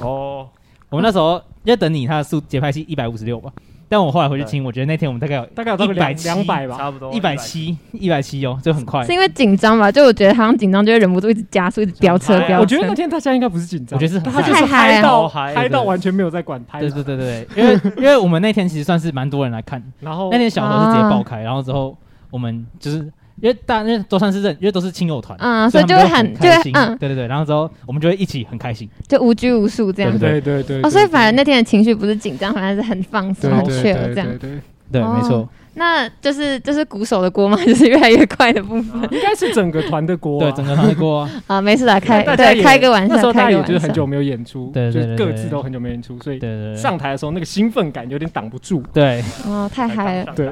[0.00, 0.46] 哦，
[0.90, 3.50] 我们那时候要等你，他的速节拍器一百五十六吧。
[3.88, 6.76] 但我后来回去听，我觉得那天我们大概有大概有到一百七两百吧。
[6.76, 9.12] 差不多一百七，一百七哦，就很快是。
[9.12, 9.92] 因为紧张吧？
[9.92, 12.58] 就我觉得好像紧张就会忍不住一直加速，一直飙车哎飙。
[12.58, 16.80] 我觉得那天大家应该不是紧张，我觉得是他就是太嗨到嗨到完全没有在管拍。
[16.80, 21.96] 对对对对，对因为因为我们那天其实算是蛮多人来看，然后那天小何是直接爆开，然后之后
[22.30, 23.08] 我们就是
[23.40, 30.18] 因为大因为都算是认，因为都是亲友团，嗯，所以就会很就会嗯，对对对，然后之后我们就会一起很开心，就无拘无束这样。
[30.18, 34.38] 对对对，哦，所以反而那天的情绪不是紧张，反而是很放松、很对对 chill 这样。
[34.38, 34.50] 对
[34.92, 37.58] 对，没错，那就是这是鼓手的锅吗？
[37.66, 39.02] 就是越来越快的部分。
[39.10, 40.48] 应该是整个团的锅啊。
[40.48, 43.60] 对整个团的锅啊， 啊，没事啦，开对大家也开个玩笑，那时候大家也。
[43.64, 48.82] 就是很久没有演出，对对就是对对各自都很久没演出，所以对对对，上台的时候那个兴奋感有点挡不住。
[48.92, 50.32] 对，哦，太嗨了。
[50.36, 50.48] 对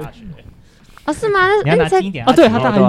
[1.07, 1.41] 哦，是吗？
[1.65, 2.81] 那你要哎你在拿近一点哦对他大一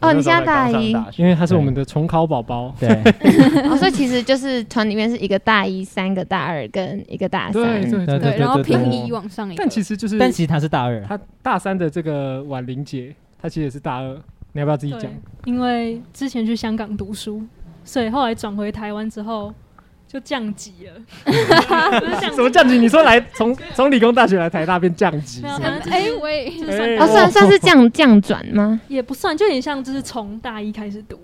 [0.00, 2.74] 哦，你现在大一因为他是我们的重考宝宝。
[2.78, 2.88] 对
[3.70, 7.80] 哦，所以其实就是团里面是一个大一、三个大二跟一个大三。
[7.90, 9.56] 对对对，然后平移往上一。
[9.56, 14.14] 但其实就是，但其实他是大二，他大三的这个婉玲姐，她其实也是大二，
[14.52, 15.10] 你要不要自己讲？，
[15.46, 17.42] 因为之前去香港读书，
[17.82, 19.54] 所以后来转回台湾之后
[20.14, 21.32] 就 降级了。
[22.32, 22.78] 什么降级？
[22.78, 28.80] 你说来从 从理工大学来台大变降级哎喂，就是算算算是降降转吗？
[28.86, 31.18] 也不算，就有点像就是从大一开始读，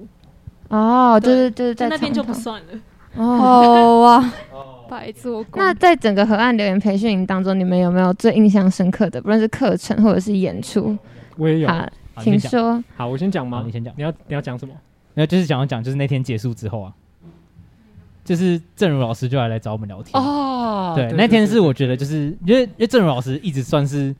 [0.70, 2.66] 哦，就对是就是在在那边就不算了。
[3.14, 3.24] 哦。
[3.38, 4.32] 哦哇，
[4.90, 5.62] 白做工。
[5.62, 10.98] 那在整个河岸留言培训营当中，你们有没有最印象深刻的，不论是课程或者是演出？
[11.36, 11.68] 我也有。
[11.68, 11.88] 好，
[12.20, 12.82] 请说。
[12.96, 13.70] 好，我先讲吗你？
[13.70, 13.94] 先讲。
[13.96, 14.74] 你要你要讲什么？
[15.14, 16.92] 然后就是想要讲，就是那天结束之后啊，
[18.24, 20.20] 就是郑如老师就来来找我们聊天。
[20.20, 24.14] 哦对，那天是我觉得就是因为因为郑如老师一直算是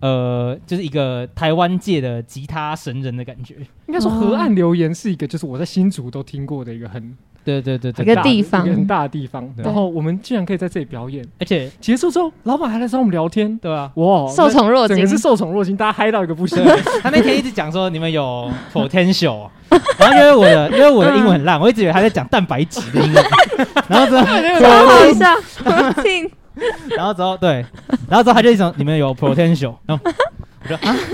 [0.00, 3.56] 呃，就是一个台湾界的吉他神人的感觉。
[3.86, 8.66] 应该说河岸留言是一个，就是我在新竹都听过的一个很对对对对，一个地方。
[8.66, 9.46] 一个很大的地方。
[9.56, 9.64] 对。
[9.64, 14.96] 然后我们竟然可以在这里表演，而且结束之后，老板还来找我们聊天，对啊，哇，受宠若惊。
[14.96, 16.64] 整个是受宠若惊，大家嗨到一个不行。
[17.02, 19.48] 他那天一直讲说你们有 potential，
[19.98, 23.24] 然后因为我的 因为我的英文很烂，我一直以为他在讲蛋白质的英文，
[23.88, 26.30] 然后之后超好笑，我听
[26.96, 27.64] 然后之后对，
[28.08, 30.04] 然后之后他就一直说你们有 potential，然后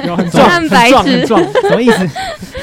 [0.06, 1.52] 有很壮，蛋很白质壮很壮。
[1.62, 2.06] 什么意思？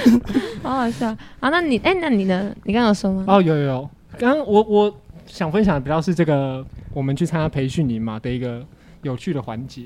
[0.63, 1.07] 好好笑。
[1.39, 2.51] 啊，那你哎，那你呢？
[2.63, 3.23] 你刚刚有说吗？
[3.27, 4.93] 哦，有有有，刚刚我我
[5.25, 8.63] 想分享的比较是这个我们去参加培训营嘛的一个
[9.01, 9.83] 有趣的环节，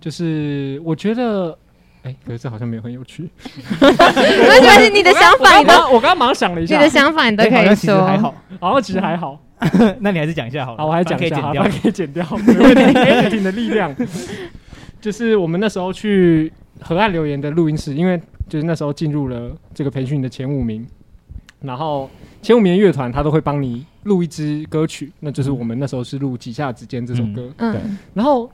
[0.00, 1.56] 就是我觉得。
[2.02, 3.28] 哎，可是这好像没有很有趣。
[3.78, 8.02] 没关系，你的想法你都，我刚刚我刚刚马上想了一下，你的想法你都可以说。
[8.06, 9.38] 还好， 好像其实还好。
[9.98, 10.78] 那你还是讲一下好了。
[10.78, 11.78] 好，我还讲可以剪掉一下好，。
[11.82, 12.82] 可以剪掉，没问题。
[12.82, 13.94] editing 的力量，
[15.00, 20.86] 就是我们那时候去河岸留言的录音室，因为就是那时候进入了这个培训的前五名，
[21.60, 22.08] 然后
[22.42, 28.50] 前五名乐团他都会帮你录一支歌曲，那就是我们那时候是录《几下之间》这首歌，嗯，然后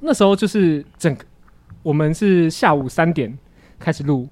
[0.00, 1.24] 那时候就是整个
[1.82, 3.36] 我们是下午三点
[3.78, 4.28] 开始录，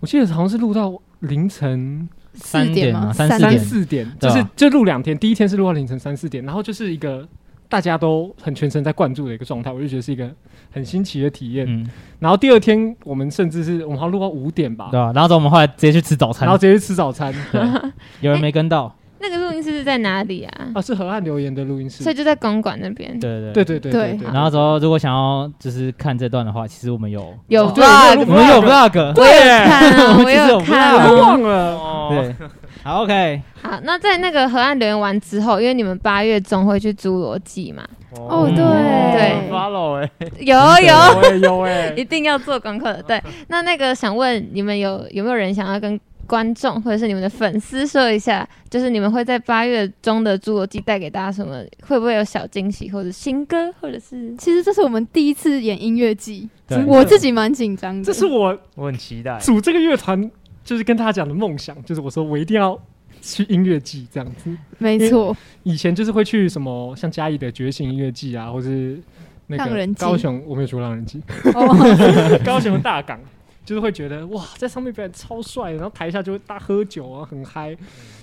[0.00, 3.12] 我记得好像是录到凌晨三点吗？
[3.12, 4.10] 三四三点。
[4.18, 7.26] 就是就录两天，第一天是录到凌晨三四点，然后就是一个
[7.70, 10.28] 大家都很全程在灌注的一个状态，我就觉得是一个
[10.72, 11.64] 很新奇的体验。
[11.68, 15.12] 嗯，然后第二天我们甚至是我们好像录到五点吧，对吧？
[15.14, 17.32] 然后走我们后来直接去吃早餐然后，直接去吃早餐。
[18.20, 20.68] 有人没跟到， 那个录音室是在哪里啊？
[20.74, 22.02] 啊，是河岸留言的录音室。
[22.02, 23.18] 所以就在公馆那边。
[23.20, 24.26] 对对对对对对对。
[24.32, 31.20] 然后之后如果想要就是看这段的话，其实我们有有哦对 vlog，我们有 vlog， 我有看啊，我有有看我。
[31.20, 31.76] 忘了。
[31.76, 32.34] 哦，对，
[32.82, 43.02] 好 OK，好，那在那个河岸留言完之后，因为你们八月中会去侏罗纪嘛，哦，嗯对对 follow 哎，有有，有哎一，定要做功课的。
[43.02, 51.62] 对， 那那个想问你们有有没有人想要跟观众或者是你们的粉丝说一下，就是你们会在八月中的侏罗纪带给大家什么？
[51.86, 56.48] 会不会有小惊喜或者新歌，或者是其实这是我们第一次演音乐季，
[56.86, 58.04] 我自己蛮紧张的。
[58.04, 59.36] 这是我我很期待。
[59.38, 60.30] 组这个乐团，
[60.64, 62.80] 就是跟他讲的梦想，就是我说我一定要
[63.20, 64.56] 去音乐季这样子。
[64.78, 69.00] 没错，以前就是会去什么像嘉义的觉醒音乐季啊，或是
[69.46, 71.22] 那个高雄，我没有去过浪人季，
[71.54, 73.20] 哦， 高雄的大港，
[73.64, 77.76] 就是会觉得哇，在上面表演超帅，然后台下就会大喝酒啊，很嗨。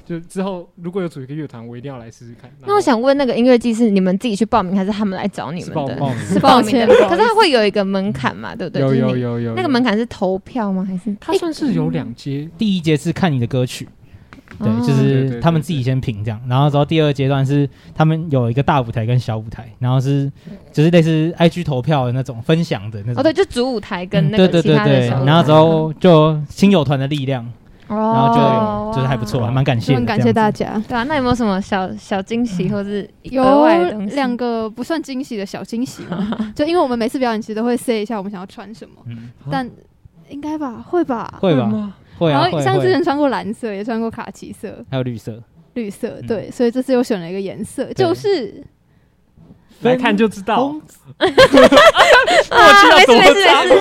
[0.07, 2.49] 就之后如果有组一个乐团，我一定要来试试看。
[2.65, 5.73] 那我想问，那个音乐季是你们自己去报名，还是他们来找你们的？
[5.73, 8.81] 是报报名是报名的，可是它会有一个门槛嘛，对不对？
[8.81, 10.85] 有有有有那个门，槛是投票吗？
[10.87, 11.13] 还是？
[11.19, 13.87] 它算是有两阶，第一阶是看你的歌曲，
[14.59, 20.31] 对，哦就对对对是他们自己先评这样，然后之后第二阶段是他们有一个大舞台跟小舞台，然后是
[20.71, 25.25] 就是类似 IG 投票的那种分享的那种，哦，对，就主舞台跟嗯对对那个其对对他的小舞，台。
[25.25, 27.45] 然后之后就亲友团的力量，
[27.88, 30.82] 然然后就有就是还不错，还蛮感谢很感谢大家。
[30.88, 34.15] 对啊，那有没有什么小小惊喜或是额有外的东西？
[34.15, 39.69] 两个不算惊喜的小惊喜嘛， 就因为我们每次表演其实都会 say 一下我们想要穿什么，嗯，但
[40.30, 41.38] 应该吧，会吧？
[41.39, 41.93] 会吧？
[42.17, 45.41] 会啊，然后像之前穿过蓝色，也穿过卡其色、还有绿色，
[45.76, 46.28] 绿色，嗯。
[46.28, 48.62] 对，所以这次又选了一个颜色，就是
[49.82, 50.58] 来看就知道。
[50.58, 50.82] 风
[51.17, 51.27] 啊，
[52.95, 53.36] 没事没事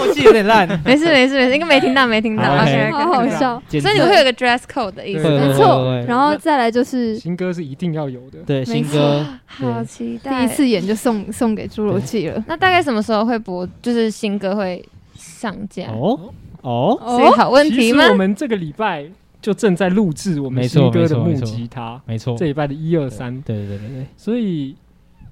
[0.09, 2.45] 没契有点烂， 没事没事没事，应该没听到没听到。
[2.45, 3.63] 好好好笑。
[3.69, 5.29] 所以你们会有个 dress code 的意思。
[5.29, 8.39] 没错然后再来就是新歌是一定要有的。
[8.47, 10.45] 对没错新歌，好期待第！
[10.45, 12.43] 一次演就送送给侏罗纪了。
[12.49, 13.69] 那大概什么时候会播？
[13.83, 14.83] 就是新歌会
[15.17, 15.89] 上架？
[15.89, 16.19] 哦
[16.63, 18.13] 哦，是好问题吗其实？
[18.13, 19.05] 我们这个礼拜
[19.43, 24.07] 就正在录制我们新歌的木吉他，没错，这礼拜的一二三，对对对对对。
[24.17, 24.75] 所以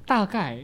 [0.06, 0.58] 大概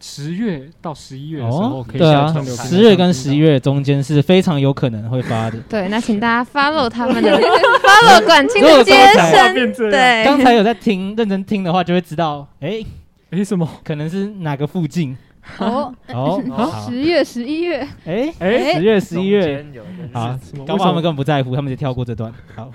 [0.00, 5.58] 十月到十一月的时候可以下川流，平台十月跟十一月中间是非常有可能会发的。
[5.68, 12.82] 对，那请大家 follow 他们的 follow 管庆如果的接刚才生，对，刚才有在听认真听的话，就会知道，哎，
[13.30, 13.68] 哎什么？
[13.84, 15.16] 可能是哪个附近
[15.58, 16.42] 哦，哦。
[16.50, 19.64] 好十月、十一月，哎哎十月、十一月，
[20.12, 22.32] 好什么，搞不好他们根本不在乎，他们就跳过这段。
[22.54, 22.70] 好，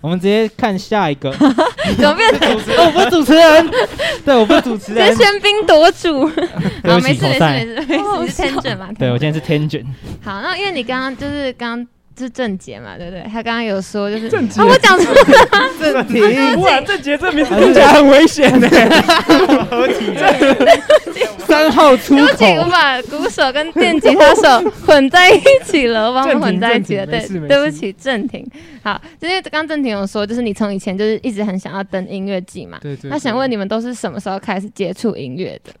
[0.00, 1.30] 我们直接看下一个。
[1.96, 3.70] 怎么变成哦我不是主持人，
[4.24, 5.14] 对，我不是主持人。
[5.14, 6.26] 喧宾夺主？
[6.26, 7.64] 好，没事没事没。
[7.64, 8.88] 事没事，你是 tangent 嘛？
[8.98, 9.84] 对我今天是天卷，
[10.22, 11.86] 好，那因为你刚刚就是刚刚
[12.24, 13.22] 是郑杰嘛，对不对？
[13.24, 18.68] 他刚刚有说就是郑杰啊，我讲错了，郑婷哇， 郑杰这名字听起来很危险呢。
[19.70, 20.12] 合体
[21.46, 22.64] 三号出对不起，我。
[22.76, 27.06] 把鼓手跟电吉他手混在一起了，我把混在一起了。
[27.06, 28.46] 对对不起，郑婷。
[28.82, 32.78] 好，就是刚刚郑婷有说，就是你从以前就是一直很想要登音乐季嘛。
[32.82, 35.72] 对对那想问你们都是什么时候开始接触音乐的？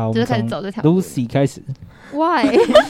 [0.00, 1.00] 好，我就是开始走这条路。
[1.00, 1.62] Lucy 开始
[2.12, 2.44] ，Why？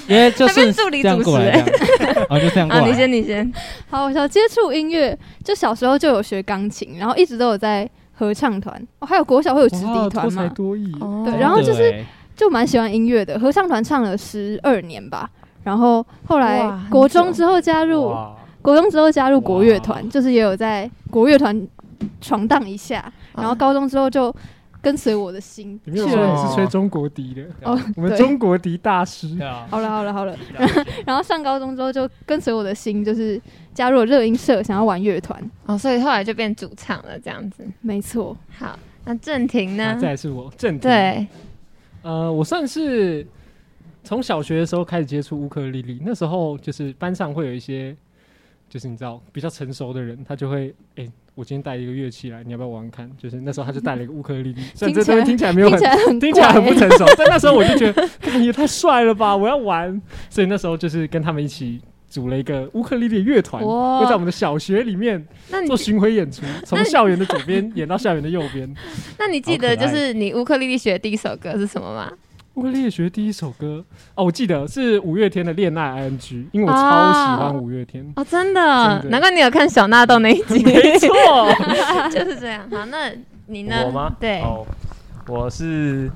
[0.09, 1.67] 因为就他是助理这样主持过来这样，
[2.15, 2.89] 然后就这样过啊，来。
[2.89, 3.53] 你先，你先。
[3.91, 10.95] 好，我小接触音乐，就小时候就有学钢琴，然后一直都有在合唱团，哦，还有国小会有直笛团嘛，才多艺。
[11.01, 11.37] 哦对。
[11.39, 12.05] 然后就是
[12.37, 13.39] 就蛮喜欢音乐的。
[13.39, 15.29] 合唱团唱了十二年吧，
[15.65, 18.15] 然后后来国中之后加入，
[18.63, 21.67] 国中之后加入国乐团，就是也有在国乐团
[22.21, 24.35] 闯荡一下，然后高中之后就
[24.83, 26.33] 跟随我的心里面有说去了。
[26.35, 29.39] 你是吹中国笛的，哦，我们中国笛大师。
[29.43, 30.37] 啊，好了好了好了，
[31.07, 33.41] 然后上高中之后就跟随我的心，就是
[33.75, 35.39] 加入了热音社，想要玩乐团。
[35.67, 37.65] 哦，所以后来就变主唱了，这样子。
[37.81, 40.01] 没错，好，那郑婷啊呢？
[40.01, 40.81] 再来是我正题。
[40.81, 41.27] 对，
[42.03, 43.27] 呃，我算是
[44.03, 47.95] 从小学的时候开始接触乌克丽丽，那时候就是班上会有一些，
[48.69, 51.07] 就是你知道比较成熟的人，他就会，哎、
[51.41, 53.11] 我今天带一个乐器来，你要不要玩玩看？
[53.17, 59.99] 就是那时候他就带了一个乌克丽丽，虽然这东西听起来没有听很听起来很 不成熟，但那时候我就觉得，看也太帅了吧，我要玩，
[60.29, 61.81] 所以那时候就是跟他们一起。
[62.11, 65.25] 组了一个乌克丽丽乐团，哇会在我们的小学里面
[65.65, 68.69] 做巡回演出， 从校园的左边演到校园的右边。
[69.17, 72.13] 那你记得就是你乌克丽丽学的第一首歌是什么吗？
[72.55, 73.85] 乌克丽丽学第一首歌
[74.15, 76.19] 哦，我记得是五月天的《恋爱 ING》，
[76.53, 78.05] 因为我超喜欢五月天。
[78.17, 78.61] 哦，真的，
[79.03, 81.09] 真的难怪你有看小纳豆那一集， 没错，
[82.11, 82.69] 就是这样。
[82.71, 83.13] 好，那
[83.47, 83.85] 你呢？
[83.87, 84.13] 我吗？
[84.19, 84.67] 对，哦，
[85.29, 86.11] 我是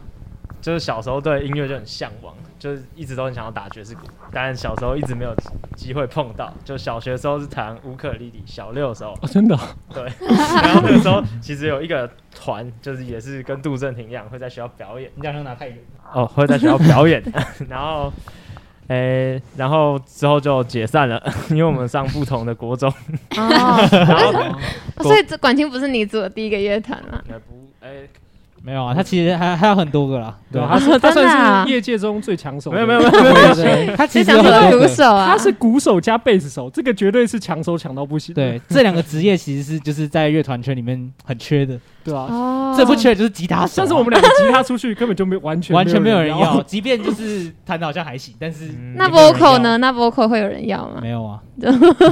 [0.60, 2.34] 就是小时候对音乐就很向往，
[2.64, 4.00] 就是一直都很想要打爵士鼓，
[4.32, 5.34] 但小时候一直没有
[5.76, 6.50] 机会碰到。
[6.64, 9.60] 就小学的时候是弹乌克丽丽，小六的时候哦，真的哦，
[9.92, 15.76] 对， 然后那个时候其实有一个团，就是也是跟杜振廷一样会在学校表演，你这样拿太远。
[16.10, 17.22] 哦，会在学校表演，
[17.68, 18.10] 然后。
[18.88, 22.90] 诶、然后之后就解散了， 因为我们上不同的国中，
[23.34, 24.58] 哦，然后
[25.02, 27.22] 所以这管清不是你组的第一个乐团吗？
[27.30, 28.06] 呃不，诶、
[28.64, 30.34] 没有啊，他其实还还有很多个啦。
[30.50, 32.76] 对啊，啊，他是 他真的啊算是业界中最抢手的。
[32.76, 34.88] 没有没有没有没有，对对对，他其实有谁想说很多个。
[34.88, 35.26] 鼓手啊？
[35.26, 38.34] 他是鼓手加贝斯手，这个绝对是抢手抢到不行。
[38.34, 43.66] 对，这两个职业其实是就是在乐团圈里面很缺的，对啊，哦，最不缺的就是吉他手啊。
[43.66, 46.62] 像是我们两个吉他出去根本就没完全完全没有人要要，。
[46.62, 49.78] 即便就是弹的好像还行，但是嗯那 vocal 呢？？
[49.78, 50.98] 那 vocal 会有人要吗？
[51.00, 51.40] 没有啊，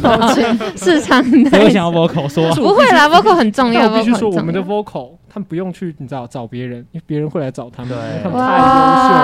[0.02, 2.54] 抱歉， 市场没有想要 vocal 说啊？
[2.54, 3.82] 不会啦，vocal 很重要。
[3.82, 8.62] 但我必须说，我们的 vocal 他们不用去你知道找别人，因为别人会来找他们，对他们太优
[9.02, 9.14] 秀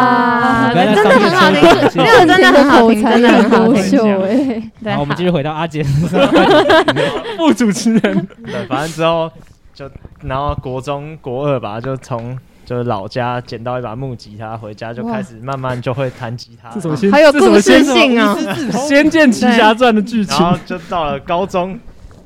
[0.74, 0.94] 了。
[0.94, 3.82] 真的很好听，上面吹这个真的很好听，真的很好优听。
[3.84, 5.28] 秀哎，对，好， 我们继续。
[5.28, 6.20] 续回到阿杰身上。
[7.36, 9.30] 副主持人，对，反正之后
[9.78, 9.88] 就
[10.22, 17.12] 然后国中国二吧，就从就是老家捡到一把木吉他，回家就开始慢慢就会弹吉他了，这什么先？
[17.12, 18.34] 好有这什么故事性啊。
[18.88, 20.52] 《仙剑奇侠传》的剧情然。
[20.52, 21.78] 后就到了高中，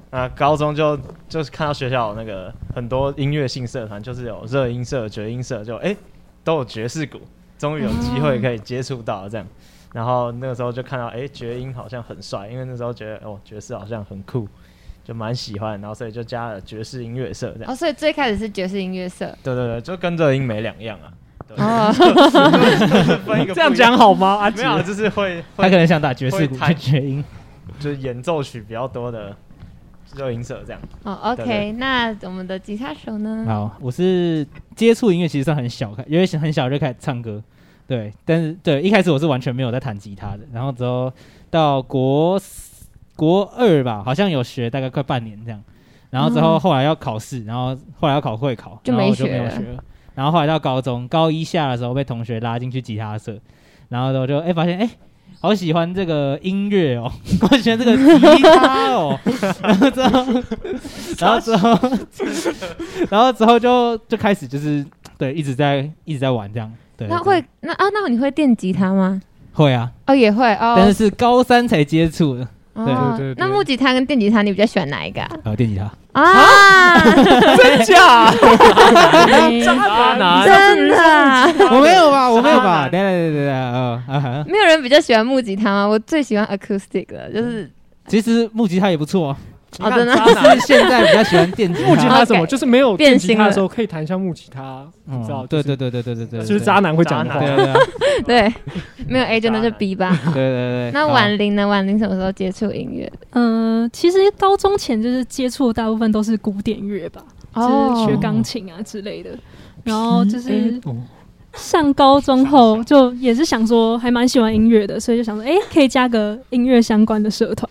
[0.09, 5.95] 啊，高中就就是看到学校有那个很多音乐性社团，就是有热音社、爵音社，就哎、
[6.43, 7.21] 都有爵士鼓，
[7.59, 9.47] 终于有机会可以接触到这样。
[9.93, 14.49] 然后那个时候就看到，哎，爵音好像很帅，因为那时候觉得哦，爵士好像很酷，
[15.05, 17.73] 就蛮喜欢，然后所以就加了爵士音乐社这样。
[17.73, 19.27] 哦，所以最开始是爵士音乐社。
[19.43, 21.13] 对对对，就跟这音没两样啊。
[21.49, 21.93] 对哦，
[23.27, 24.37] 分一个这样讲好吗？
[24.37, 27.25] 啊没，有，就是会他可能想打爵士鼓会弹去绝音。
[27.79, 29.35] 就是演奏曲比较多的
[30.15, 30.81] 热音社这样。
[31.03, 33.45] 哦，OK，那我们的吉他手呢？
[33.47, 37.43] 好，我是接触音乐其实算很小，因为很小就开始唱歌，
[37.89, 41.13] 对，但是对一开始我是完全没有在弹吉他的，然后之后
[41.51, 42.72] 到国四
[43.23, 45.63] 国二吧，好像有学大概快半年这样，
[46.11, 49.45] 然后之后哦后来要考试，然后后来要考会考，就然后我就没学了。
[49.45, 49.85] 没有学了，
[50.17, 53.39] 然后后来到高中高一下的时候被同学拉进去吉他社，
[53.91, 54.91] 然后我就哎、发现哎。
[55.41, 57.11] 好喜欢这个音乐哦，
[57.51, 59.19] 我喜欢这个吉他哦，
[59.61, 60.25] 然后之后，
[61.19, 61.79] 然后之后，
[63.11, 64.87] 然后之后就就开始就是
[65.19, 69.21] 对一直在一直在玩这样，对，对那会那啊，那你会电吉他吗？
[69.53, 70.75] 会啊，哦，也会哦。
[70.77, 75.21] 但是是高三才接触的，哦对对对那木吉他跟电吉他，你比较喜欢哪一个？
[75.23, 75.31] 啊？
[75.45, 76.99] 呃，电吉他，啊，
[77.57, 78.33] 真假？
[79.65, 80.45] 渣男。
[80.47, 80.97] 真的？
[80.97, 85.87] 啊，我没有吧，我没有吧，男等一下等一下等一下，呃啊哈，没有人比较喜欢木吉他吗？
[85.87, 87.71] 我最喜欢 acoustic 了，就是
[88.07, 89.37] 其实木吉他也不错啊，
[89.81, 90.15] 哦，真的。
[90.15, 92.47] 只 是现在比较喜欢电吉木吉他他，什么？
[92.47, 95.45] 就是没有电吉他的时候可以弹一下木吉他，你知道？
[95.45, 97.39] 嗯，对对对对对对对，就是渣男会讲的。
[97.39, 97.73] 对，对对
[98.25, 98.55] 对，
[99.09, 100.11] 没有 A 真的就 B 吧。
[100.27, 101.67] 对对对，那婉玲呢？
[101.67, 103.11] 婉玲什么时候接触音乐？
[103.31, 107.23] 嗯、其实高中前就是接触大部分都是古典乐吧，
[107.55, 109.31] 就是学钢琴啊之类的。
[109.85, 110.95] 然后就是哦
[111.55, 117.69] 上高中后，就也是想说还蛮喜欢音乐的，所以就想说，哎、可以加个音乐相关的社团。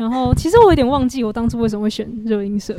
[0.00, 2.74] 然后其实我有点忘记我当初为什么会选热音社，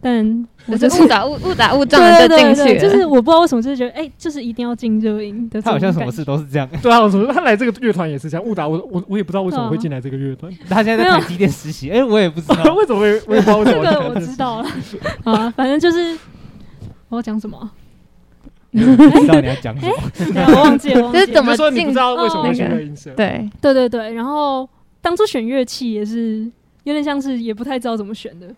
[0.00, 0.24] 但
[0.64, 2.80] 我就就是误打误误打误撞的就进去了。
[2.80, 5.60] 就是我不知道为什么，就是觉得哎、就是一定要进热音的。
[5.60, 14.68] 他好像什么事都是这样，对啊，我说他来这个乐团也是这样误打我我我也不知道为什么会进来这个乐团，他现在在台积电实习，哎，我也不知道， 为什么会我也不知道为什这么 个我知道了。
[15.24, 16.16] 啊，反正就是
[17.10, 17.58] 我要讲什么？
[17.58, 17.70] 啊，
[18.72, 19.92] 不知道你要讲什么，
[20.48, 21.12] 我忘记了，忘记了。
[21.12, 23.10] 这是怎么就说你不知道为什么会去那个热音社？
[23.14, 24.68] 对，对对对，然后
[25.04, 26.50] 当初选乐器也是
[26.84, 28.48] 有点像是也不太知道怎么选的，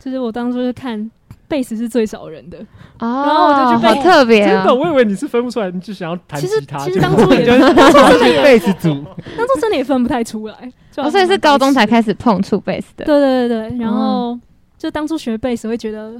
[0.00, 1.08] 就是我当初是看
[1.46, 2.58] 贝斯是最少人的，
[2.98, 4.74] 哦，然后我就去背好特别真的，哦。
[4.74, 6.78] 我以为你是分不出来，你就想要弹其实吉他。
[6.80, 8.88] 其实当初也 就是当初真的是也贝斯组，
[9.36, 11.86] 当初真的也分不太出来，我哦，所以是高中才始。
[11.86, 13.04] 开始碰触贝斯的。
[13.04, 14.36] 对对对对，然后
[14.76, 16.14] 就当初学贝斯会觉得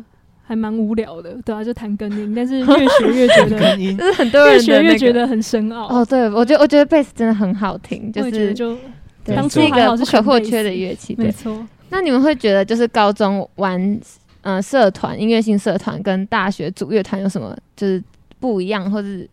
[0.45, 5.87] 还蛮无聊的，对啊，就弹根音， 但是越学越觉得根音就， 是很多人的那个学越觉得很深奥。
[5.89, 8.81] 哦，对，我觉得我觉得贝斯真的很好听，就是也觉得就对
[9.25, 11.15] 当初是一个不可或缺的乐器。
[11.15, 11.67] 对，没错。
[11.91, 14.01] 那你们会觉得就是高中玩
[14.41, 18.03] 呃社团音乐性社团跟大学组乐团有什么就是
[18.41, 19.29] 不一样，或是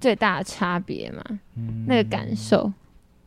[0.00, 1.22] 最大的差别吗？
[1.56, 2.72] 嗯那个感受？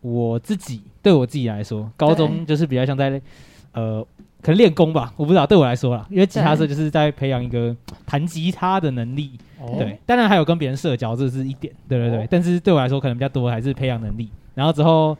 [0.01, 3.19] 我自己对我自己来说，高中就是比较像在
[3.73, 4.05] 呃，
[4.41, 5.45] 可能练功吧，我不知道。
[5.45, 12.23] 对我来说啦，因为吉他社就是在培养一个弹吉他的能力，哦对，当然还有跟别人社交，这是一点，对对对。
[12.23, 14.29] 哦但是对我来说，可能比较多还是培养能力。
[14.53, 15.17] 然后之后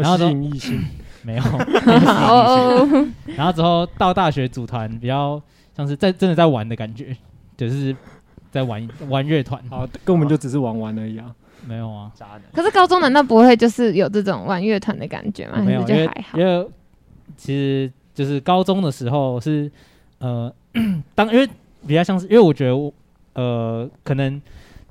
[0.00, 0.82] 然后吸都引 异性，
[1.22, 5.40] 没有，哦哦，然后之后到大学组团，比较
[5.76, 7.16] 像是在真的在玩的感觉，
[7.56, 7.94] 就是
[8.50, 9.62] 在玩玩乐团。
[9.70, 11.34] 好，跟我们就只是玩玩而已啊。
[11.66, 12.42] 没有啊，渣男。
[12.52, 15.58] 可是高中难道不会就是有这种玩乐团的感觉吗？
[15.62, 16.44] 没有，因为就还好因？
[16.44, 16.68] 为
[17.36, 19.70] 其实就是高中的时候是
[20.18, 20.52] 呃，
[21.14, 21.48] 当因为
[21.86, 22.92] 比较像是，因为我觉得我
[23.34, 24.40] 呃，可能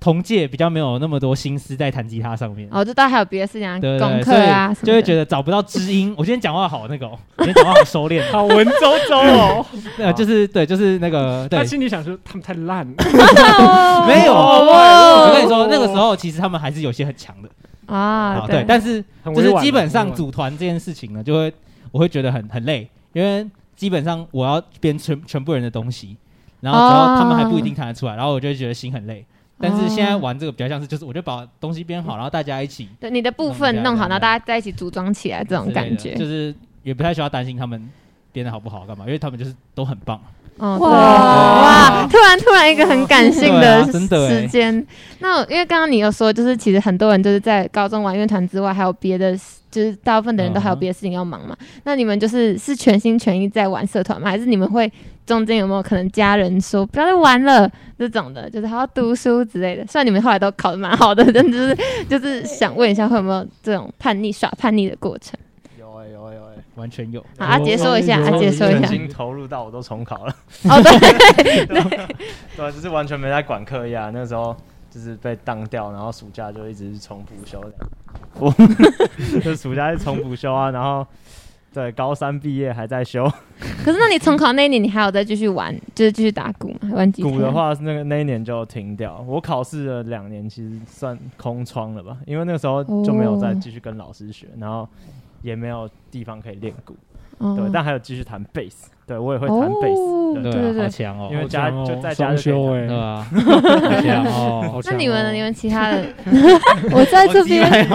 [0.01, 2.67] 同届比较没有那么多心思在弹吉他上面。
[2.71, 6.11] 哦，就大家还有别的事情啊，对对对，功课啊就会觉得找不到知音。
[6.17, 9.65] 我今天讲话好那个、哦，我今天讲话好收敛，好文绉绉哦，
[9.99, 11.59] 呃，就是对，就是那个对。
[11.59, 12.83] 他，心里想说他们太烂。
[12.83, 12.95] 了，
[14.07, 14.33] 没有。
[14.33, 17.49] 哦我跟你说，那个时候其实他们还是有些很强的。
[17.85, 19.03] 啊，啊，对，但是
[19.35, 21.53] 就是基本上组团这件事情呢，就会
[21.91, 26.17] 我会觉得很很累，因为基本上我要编全全部人的东西，
[26.61, 29.23] 然后然后他们还不一定弹得出来，然后我就会觉得心很累。
[29.61, 36.25] 但是现在玩这个比较像是，就是我就把东西编好，然后大家一起对你的部分弄好，然后大家在一起组装起来，这种感觉就。
[36.25, 37.87] 是也不太需要担心他们
[38.31, 40.19] 编的好不好干嘛，因为他们就是都很棒。
[40.57, 42.07] 哦，哇哇！
[42.07, 43.83] 突然突然一个很感性的
[44.29, 44.85] 时间。
[45.19, 49.35] 那因为刚刚你有说，就是其实很多人就是在高中玩乐团之外，还有别的，
[49.71, 51.55] 就是大部分的人都还有别的事情要忙嘛。
[51.83, 54.29] 那你们就是是全心全意在玩社团吗？
[54.29, 54.91] 还是你们会
[55.25, 59.85] 中间有没有可能家人说不要再玩了这种的，就是还要读书之类的？
[59.87, 61.77] 虽然你们后来都考得蛮好的，但就是
[62.09, 65.39] 就是想问一下，会有没有这种叛逆耍叛逆的过程？
[65.79, 66.50] 有哎、有哎、有哎、
[66.81, 67.21] 完全有。
[67.37, 68.79] 好，阿杰说一下，有阿杰说一下。
[68.79, 72.07] 全心投入到我都重考了，哦，对， 对
[72.57, 74.09] 对，就是完全没在管课业啊。
[74.11, 74.55] 那时候
[74.89, 77.73] 就是被当掉，然后暑假就一直重复修的。
[78.39, 78.51] 我，
[79.41, 81.05] 就暑假是重补修啊，然后
[81.71, 83.29] 对高三毕业还在修。
[83.83, 86.89] 可是那你重考那一年，你还有再继续玩，就是继续打鼓吗？
[86.93, 89.23] 玩鼓的，话，那个那一年就停掉。
[89.27, 94.87] 我考试了两年，其实算空窗了吧，因为那个时候就没有再继续跟老师学，然后
[95.41, 96.95] 也没有地方可以练鼓。
[97.39, 97.55] 哦。
[97.55, 100.01] 对，但还有继续弹贝斯，对我也会弹贝斯。
[100.01, 100.61] 哦对对啊，对。
[100.61, 102.87] 对对好强哦，因为家哦就在家就可以双修哎。
[102.87, 105.29] 对啊，好强哦，好强 那你们呢？
[105.29, 106.05] 哦你们其他的？
[106.95, 107.61] 我在这边，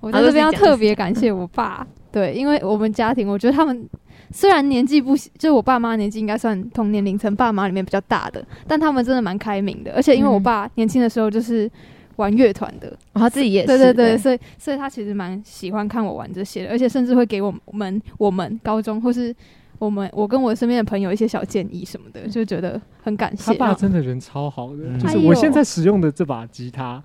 [0.00, 3.88] 我在这边要特别感谢我爸，对，因为我们家庭，我觉得他们
[4.32, 10.42] 虽然年纪不，就是我爸妈年纪应该算同年龄层爸妈里面比较大的，但他们真的蛮开明的，而且因为我嗯。
[10.42, 11.70] 爸年轻的时候就是
[12.18, 19.34] 玩乐团的，然后自己也是，对对对，所以所以他其实蛮喜欢看我玩这些的，而且甚至会给我们我们高中或是
[19.78, 23.52] 我们我跟我身边的朋友一些小建议什么的，就觉得很感谢。
[23.52, 27.00] 他爸真的人超好的，嗯就是我现在使用的这把吉他，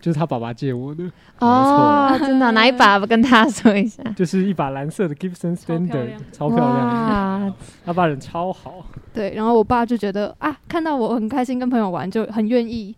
[0.00, 1.04] 就是他爸爸借我的，
[1.38, 2.98] 哦，真的哪一把？
[2.98, 4.02] 跟他说一下。
[4.16, 6.86] 就是一把蓝色的 Gibson Standard，超漂亮。
[6.88, 7.54] 哇，
[7.84, 12.92] 他爸人超好，对，然后我爸就觉得啊，看到我很开心跟朋友玩，就很愿意。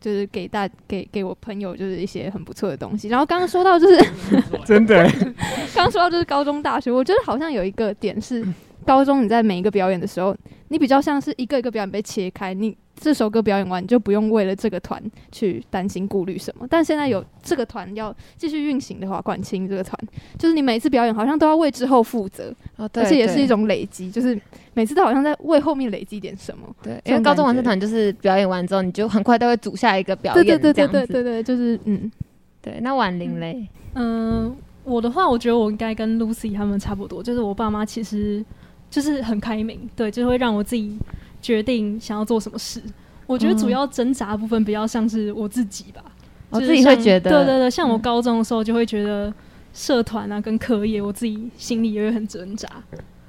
[0.00, 4.02] 就是给大给给我朋友就是一些很不错的东西，然后刚刚说到就是
[4.64, 5.04] 真的。
[5.74, 8.44] 刚刚说到就是高中大学，我觉得好像有一个点是，
[8.86, 10.34] 高中你在每一个表演的时候，
[10.68, 16.66] 你比较像是一个一个表演被切开，你这首歌表演完，你就不用为了这个团去担心顾虑什么。
[16.68, 19.98] 但现在有这个团要继续运行的话，管清这个团，
[20.38, 24.38] 就是你每次表演好像都要为之后负责，哦，对，而且也是一种累积，就是
[24.74, 26.68] 每次都好像在为后面累积点什么。
[26.82, 32.12] 对，因为高中感觉玩社团就是表演完之后，你就很快都会组下一个表对对演，对对这样子对对对，就是嗯，
[32.60, 32.78] 对。
[32.82, 38.44] 那婉玲嘞，嗯，我的话，我觉得我应该跟 Lucy 他们差不多，就是我爸妈其实
[38.90, 40.98] 就是很开明，对，就会让我自己
[41.40, 42.80] 决定想要做什么事。
[43.26, 46.02] 我觉得主要挣扎的部分比较像是我自己吧，
[46.50, 48.00] 我就是像自己会觉得，对对对，像我嗯。
[48.00, 49.32] 高中的时候就会觉得
[49.72, 52.68] 社团啊跟课业，我自己心里也会很挣扎，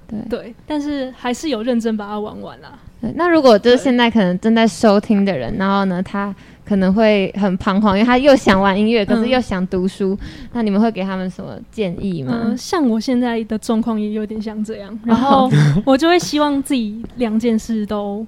[0.07, 0.19] 对。
[0.27, 2.77] 对，但是还是有认真把它玩完啦。
[2.99, 6.35] 对，那如果就是现在可能正在收听的人，然后呢，他
[6.71, 10.17] 可能会很彷徨，因为他又想玩音乐，可是嗯又想读书，
[10.53, 12.43] 那你们会给他们什么建议吗？
[12.45, 15.51] 嗯，像我现在的状况也有点像这样，然后
[15.83, 18.25] 我就会希望自己两件事都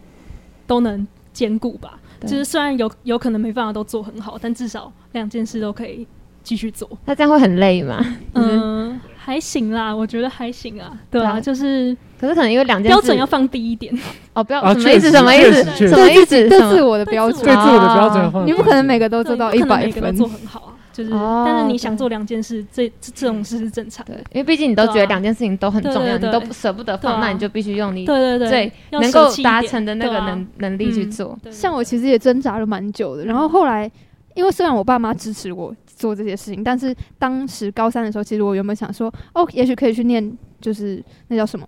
[0.68, 1.98] 都能兼顾吧。
[2.24, 6.06] 就是虽然有有可能没办法都做很好，但至少两件事都可以
[6.44, 6.90] 继续做。
[7.06, 8.06] 那这样会很累吗？
[8.34, 10.92] 嗯，还行啦，我觉得还行啊。
[11.10, 13.98] 对啊，就是可是可能因为两件事标准要放低一点。
[14.34, 15.10] 哦，不要啊什么意思？
[15.12, 15.64] 什么意思？
[15.88, 16.50] 什么意思？
[16.50, 20.14] 对自我的标准对对自我的标准，你不可能每个都做到一百分。
[20.16, 20.70] 做很好啊。
[20.92, 24.14] 就是，哦但是你想做两件事，这这这种事是正常的。
[24.14, 28.50] 对，因为毕竟你都觉得两件事情都很重要，你都不舍不得放，啊那你就必须用你对对对，
[28.92, 31.40] 最能够达成的那个能能力去嗯做。
[31.50, 33.90] 像我其实也挣扎了蛮久的，然后后来，
[34.36, 41.66] 因为虽然我爸妈支持我做这些事情，但是当时高三的时候，其实我原本想说，哦，也许可以去念，就是那叫什么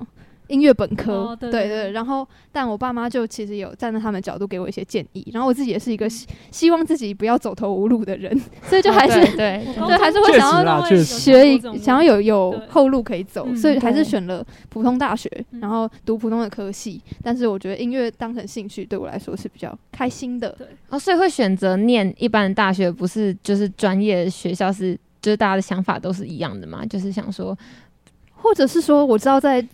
[0.48, 1.92] 音乐本科，哦对对对对。
[1.92, 17.02] 然后，但我爸妈就其实有站在他们角度给我一些建议，然后我自己也是一个希希望自己不要走投无路的人，所以就还是、哦对 对对还是会想要学一想要有有后路可以走，嗯所以还是选了普通大学，嗯然后读普通的科系。
[17.24, 20.50] 但是我觉得音乐当成兴趣对我来说是比较开心的。
[20.58, 26.86] 对哦，所以会选择念一般的大学，不是就是专业学校是，就是大家的想法都是一样的嘛？
[26.86, 27.58] 就是想说，
[28.34, 29.66] 或者是说，我知道在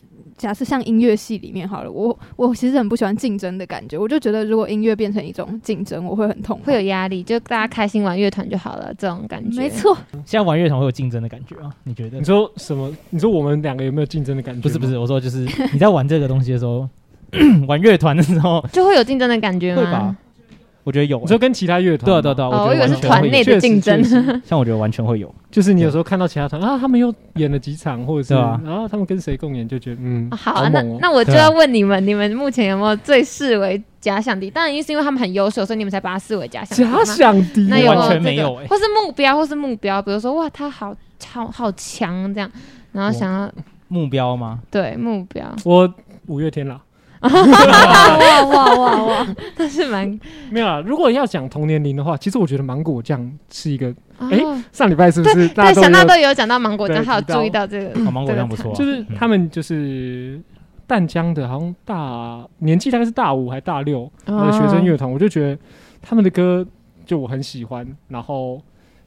[0.42, 6.64] 假设像音乐系里面好了，我我其实很不喜欢竞争的感觉，我就觉得如果音乐变成一种竞争，我会很痛苦。
[6.66, 9.62] 会有压力，就大家开心玩乐团就好了，这种感觉。
[9.62, 11.70] 没，错，现在玩乐团会有竞争的感觉啊？
[11.84, 12.24] 你觉得你？
[12.24, 12.92] 说什么？
[13.12, 14.62] 你说我们两个有没有竞争的感觉？
[14.62, 16.90] 不是不是，，我说就是你在玩这个东西的时候，
[17.68, 20.16] 玩乐团的时候就会有竞争的感觉吗会吧？？
[20.84, 22.22] 我觉得有欸，你说跟其他乐团吗？
[22.22, 23.10] 对啊对啊对我觉得以为是完全会有。
[23.10, 24.04] 团内的竞争。
[24.44, 28.60] 像我觉得完全会有，就是你有时候看到其他团啊，他们又演了几场，或者是对啊。
[28.66, 30.82] 然后他们跟谁共演，就觉得嗯，好啊，那。
[31.00, 34.50] 那我就要问你们，你们目前有没有最视为假想敌？
[34.50, 38.68] 当然，因为是因为他们很优秀，所以你们才把他视为假想敌假想敌那有完全没有欸。
[38.68, 42.50] 或是目标，或是目标，比如说哇，他好超好强这样，
[42.92, 43.52] 然后想要
[43.88, 44.60] 目标吗？
[44.72, 45.92] 对目标，我
[46.28, 46.82] 五月天啦，
[47.22, 50.20] 哇哇哇哇，但是蛮
[50.50, 50.82] 没有啦。
[50.86, 53.94] 如果要讲同年龄的话，其实我觉得芒果酱是一个。
[54.30, 59.08] 哎哦上礼拜是不是大对，家都有小娜都有讲到芒果酱，对他有注意到这个，哦，芒果酱不错啊，就是嗯。
[59.18, 60.40] 他们就是
[60.86, 64.46] 淡江的，好像大年纪大概是大五还大六哦。
[64.46, 65.58] 的学生乐团，我就觉得
[66.04, 66.64] 他们的歌
[67.04, 68.62] 就我很喜欢，然后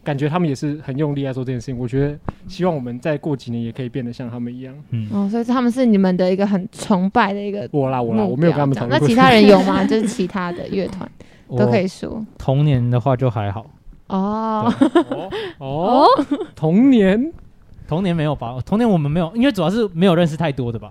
[0.04, 1.78] 感觉他们也是很用力在做这件事情。
[1.78, 4.74] 我觉得希望我们再过几年也可以变得像他们一样。
[4.90, 9.08] 嗯，哦，所以他们是你们的一个很崇拜的一个我啦我啦，我没有跟他们标讨论过。
[9.08, 9.84] 那其他人有吗？
[9.84, 11.10] 就是其他的乐团
[11.48, 12.24] 都 可以说。
[12.38, 13.66] 童年的话就还好，
[14.08, 14.72] 哦，
[15.58, 16.06] 哦，哦，
[16.54, 17.32] 童年。
[17.86, 18.56] 童年没有吧？
[18.64, 20.90] 童年我们没有，因为主要是没有认识太多的吧。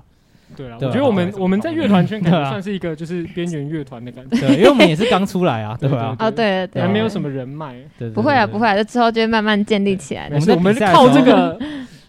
[0.55, 6.15] 对啊，我觉得我们我们在乐团圈可能算是一个就是边缘乐团的感觉，对，因为我们也是刚出来啊， 对吧？
[6.19, 7.75] 啊，对了对了，还没有什么人脉。
[7.97, 8.73] 对，不会啊，不会啊。
[8.73, 11.59] 啊，这之后就会慢慢建立起来我们比赛的靠这个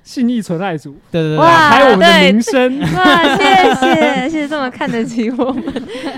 [0.02, 2.80] 信义存爱组对对对哇对，还有我们的名声。
[2.80, 5.64] 哇，谢谢，谢谢这么看得起我们。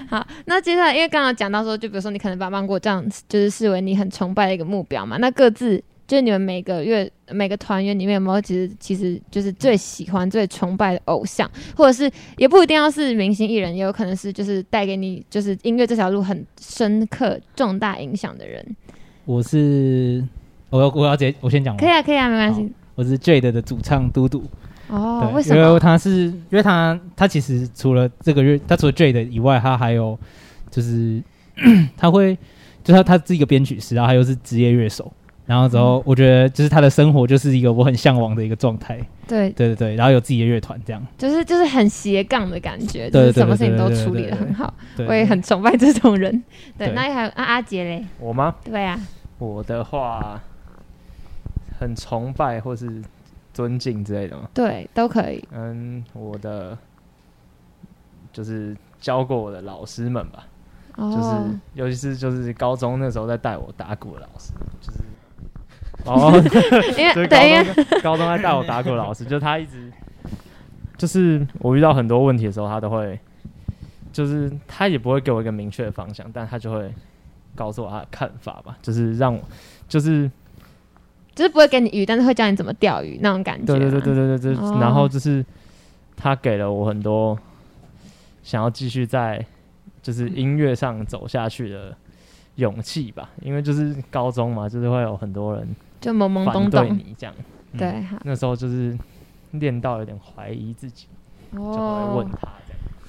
[0.09, 5.17] 好，那接下来，因为刚刚讲到说，就比如说你可能把芒果这样，就是视为你很崇拜的一个目标嘛。
[5.19, 18.65] 那各自就是你们每个月每个团员里面有没有其实其实就是最喜欢、最崇拜的偶像，或者是也不一定要是明星艺人，也有可能是就是带给你就是音乐这条路很深刻、重大影响的人。
[19.25, 20.25] 我是
[20.71, 22.73] 我要我要直接我先讲可以啊，可以啊，没关系。
[22.95, 24.45] 我是 Jade 的主唱嘟嘟。
[24.89, 25.81] 哦，对，为什因为么？
[25.81, 30.17] 他是因为他他其实除了这个月，他除了 Jade 以外，他还有
[30.71, 31.21] 就是
[31.97, 32.39] 他会
[32.85, 35.13] 就是他他是一个编曲师，然后他又是职业乐手。
[35.47, 44.75] 然后之后，我觉得就是他的生活就是一个我很向往的一个状态，对，对对对，然后有自己的乐团这样，就是就是很斜杠的感觉，就对对是什么事情都对对处理对对的很好。
[45.09, 46.43] 我也很崇拜这种人。
[46.77, 48.57] 对，那还有阿阿杰嘞，我吗？
[48.65, 49.01] 对啊，
[49.39, 50.41] 我的话
[51.79, 53.03] 很崇拜或是
[53.55, 54.49] 尊敬之类的吗？
[54.53, 55.45] 对，都可以。
[55.53, 56.77] 嗯，我的
[58.33, 60.47] 就是教过我的老师们吧，
[60.97, 64.99] 就是哦，尤其是就是高中那时候在带我打鼓的老师，就是
[66.07, 66.33] 哦，
[66.97, 69.93] 因为对，因为高中他带我打鼓的老师，就他一直
[70.97, 73.19] 就是我遇到很多问题的时候，他都会
[74.13, 76.93] 就是他也不会给我一个明确的方向，但他就会
[77.55, 79.41] 告诉我他的看法吧，就是让我
[79.89, 80.31] 就是
[81.35, 83.67] 就是不会给你鱼，但是会教你怎么钓鱼那种感觉。
[83.67, 84.15] 对对对对。
[84.15, 85.45] 对对对，哦然后就是
[86.17, 87.39] 他给了我很多
[88.43, 89.45] 想要继续在
[90.03, 91.95] 就是音乐上走下去的
[92.55, 95.69] 勇气吧，因为就是高中嘛，就是会有很多人
[96.01, 96.97] 就懵懵懂懂。
[96.97, 97.35] 你这样，
[97.73, 98.19] 嗯对，好。
[98.25, 98.97] 那时候就是
[99.53, 101.07] 练到有点怀疑自己，
[101.53, 102.49] 哦就会问哦他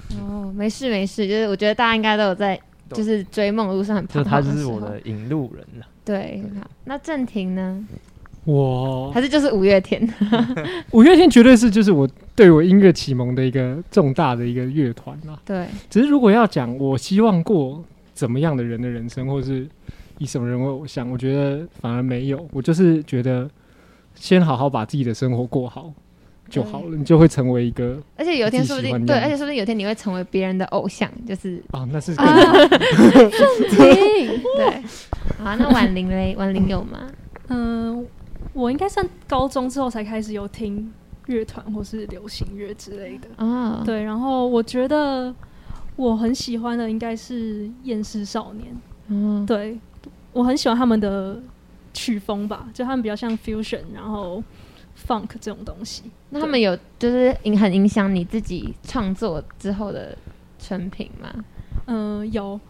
[0.08, 2.58] 这样，哦，没事没事，就是我觉得大家应该都有在，
[2.90, 5.86] 就是追梦路上很就是他就是我的引路人了。
[6.04, 6.68] 对，好。
[6.84, 7.84] 那郑婷呢？
[8.44, 10.00] 我还是就是五月天？
[10.92, 15.38] 五月天绝对是就是我对我音乐启蒙的一个重大的一个乐团啦。
[15.44, 17.84] 对，只是如果要讲我希望过
[18.14, 19.68] 怎么样的人的人生，或是
[20.18, 22.46] 以什么人为偶像，我觉得反而没有。
[22.52, 23.48] 我就是觉得
[24.14, 25.92] 先好好把自己的生活过好
[26.48, 32.52] 就好了，你就会成为一个而且有一天说不定对，而且说不定有一天你会成为别人的偶像，就是啊，那是更啊 好。
[33.76, 34.82] 对。
[35.38, 36.34] 好，那婉玲嘞？
[36.36, 37.06] 婉玲有吗？
[37.48, 38.06] 嗯、
[38.52, 40.92] 我应该算高中之后才开始有听
[41.26, 43.28] 乐团或是流行乐之类的。
[43.44, 45.34] 啊，对，然后我觉得
[45.96, 48.76] 我很喜欢的应该是厌世少年。
[49.08, 49.78] 嗯，对，
[50.38, 51.36] 我很喜欢他们的
[51.92, 54.40] 曲风吧，就他们比较像 fusion，然后
[54.96, 56.04] funk 这种东西。
[56.30, 60.16] 那他们有就是影很影响你自己创作之后的
[60.60, 61.28] 成品吗？
[61.86, 62.60] 嗯、有，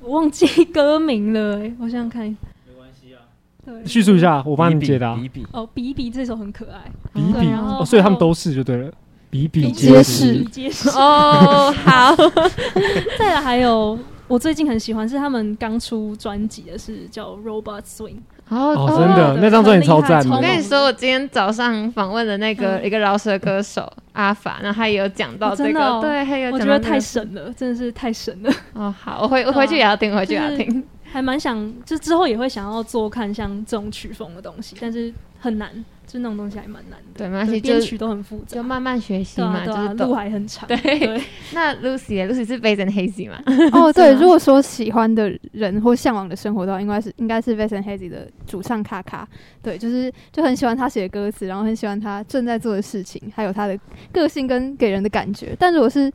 [0.00, 2.22] 我忘记歌名了、欸，我想想看。
[2.22, 2.36] 没
[2.76, 3.26] 关系啊，
[3.64, 5.16] 对，叙述一下，我帮你解答。
[5.16, 8.92] 比比，哦，比比这首很可爱，比比哦，所以他们都是就对了，
[9.30, 10.88] 比比皆皆是比皆是。
[10.90, 12.14] 哦，好，
[13.18, 13.98] 再来还有，
[14.28, 18.18] 我最近很喜欢是他们刚出专辑的是叫 Robot Swing，
[18.48, 20.22] 哦哦，真的那张专辑超赞。
[20.28, 22.84] 我跟你说，我今天早上访问的那个嗯。
[22.84, 30.84] 一个饶舌歌手阿法，然后他也有讲到这个，对，他也有我觉得太神了，真的是太神了，哦，好，我回我回去也要听，回去也要听。
[31.10, 37.18] 还蛮想，就之后也会想要做看像这种曲风的东西，但是很难，就那种东西还蛮难的。
[37.18, 40.04] 对，没关系，编曲都很复杂，就慢慢学习对啊嘛，对啊，就是。
[40.04, 40.66] 路还很长。
[40.66, 43.38] 对对， 那 Lucy 呢 Lucy 是 Base and Hazy 嘛？
[43.72, 49.28] 哦，对，如果说喜欢的人或向往的生活的话，应该是应该是 vasan Hazy 的主唱卡卡。
[49.62, 53.78] 对，就是就很喜欢他写的歌词，然后很喜欢他正在做的事情，还有他的
[54.10, 55.54] 个性跟给人的感觉。
[55.58, 56.10] 但如果是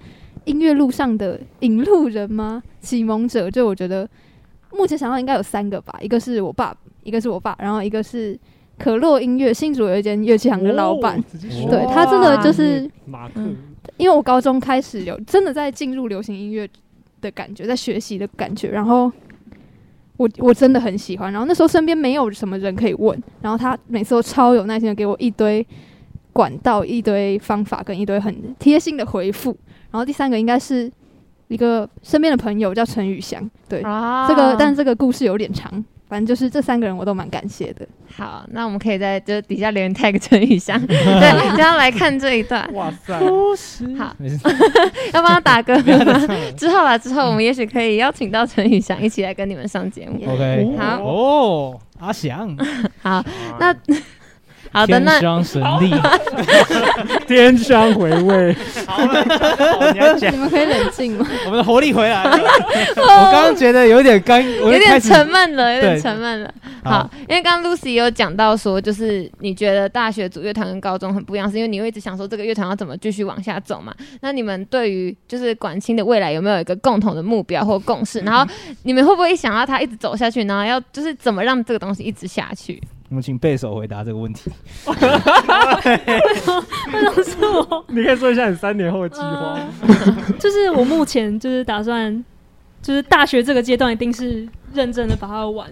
[0.46, 2.62] 音乐路上的引路人吗？
[2.82, 4.10] 启蒙者，就我觉得
[4.72, 8.38] 目前想到应该有三个吧，一个是我爸，一个是我爸，然后一个是
[8.78, 11.22] 可乐音乐，新竹有一间乐器行的老板。
[11.70, 13.56] 对他真的就是马克，嗯
[13.98, 16.68] 因为我高中开始有真的在进入流行音乐
[17.22, 19.12] 的感觉，在学习的感觉，然后
[20.18, 21.32] 我我真的很喜欢。
[21.32, 25.66] 然后那时候身边没有什么人可以问，然后他每次都超有耐心的给我一堆
[26.32, 29.56] 管道、一堆方法跟一堆很贴心的回复。
[29.92, 30.92] 然后第三个应该是
[31.50, 35.72] 一个身边的朋友叫陈宇翔，对，啊这个但这个故事有点长，
[36.14, 37.84] 反正就是这三个人我都蛮感谢的。
[38.16, 42.72] 好，那我们可以在这底下留言 tag 陈宇翔， 对，就要来看这一段。
[42.76, 43.18] 哇塞，
[43.98, 44.16] 好，
[45.12, 45.76] 要帮他打歌？
[46.56, 50.22] 之后啦，之后我们也许可以邀请到陈宇翔一起来跟你们上节目。
[50.32, 51.02] OK，好。
[51.02, 52.56] 哦，阿翔，
[53.02, 53.26] 好，
[53.60, 53.76] 那
[54.74, 55.94] 好的，天那双神力，
[57.28, 58.56] 天香回味，
[58.88, 61.26] 好了，你要讲你们可以冷静吗？
[61.46, 62.32] 我们的活力回来了。
[62.98, 66.52] 我刚刚觉得有点干，有点沉闷了，有点沉闷了。
[66.84, 73.94] 好好，因为刚刚 Lucy 有讲到说，就是你觉得大学组乐团跟高中很不一样，是因为你会一直想说这个乐团要怎么继续往下走嘛？
[74.22, 78.20] 那你们对于就是管清的未来有没有一个共同的目标或共识？
[78.22, 78.46] 然后
[78.82, 82.82] 你们会不会想要他一直走下去，然后要就是怎么让这个东西一直下去？
[83.14, 84.52] 我们请贝手回答这个问题。
[84.88, 85.08] 为什
[86.52, 86.66] 么？
[86.92, 89.56] 为什么是我，你可以说一下你三年后的计划。
[90.40, 92.26] 就是我目前就是打算，
[92.82, 95.72] 就是大学这个阶段一定是认真的把它玩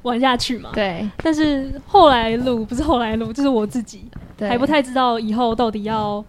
[0.00, 0.70] 玩下去嘛。
[0.72, 6.24] 对但是后来路不是后来路，就是我自己对，还不太知道以后到底要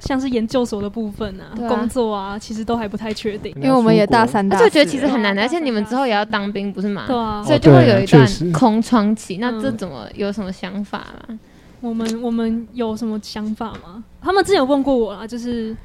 [0.00, 3.52] 像是研究所的部分啊、啊工作啊，其实都还不太确定。
[3.56, 7.04] 因为我们也大三大四了，而且我觉得其实很难的，而且你们之后也要当兵，不是吗？
[7.06, 9.38] 对啊，所以就会有一段空窗期。
[9.38, 11.38] 那嗯这怎么有什么想法吗？
[11.80, 14.02] 我们我们有什么想法吗？
[14.20, 15.76] 他们之前有问过我啦，就是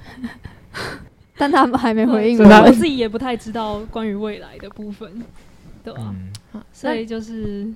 [1.38, 2.64] 但他们还没回应我。
[2.64, 5.07] 我自己也不太知道关于未来的部分，
[5.84, 6.14] 对吧、
[6.53, 7.68] 嗯，所以就是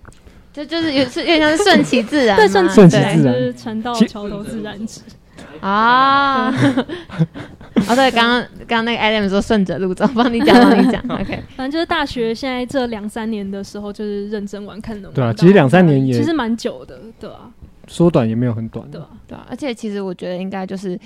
[0.51, 5.01] 就就是有是有点像是顺其自然，对顺顺其自然就是船到其桥头自然直。
[5.61, 6.53] 啊。
[7.87, 10.99] 哦，对，刚刚刚刚那个 Adam 说顺着路走，帮你讲，帮你讲。
[11.07, 17.51] OK，反正就是大学现在这两三年的时候，就是认真玩，看能对啊其实两三年也其实蛮久的，对啊，
[17.87, 20.99] 缩短也没有很短，对啊，对啊，而且其实我觉得应该就是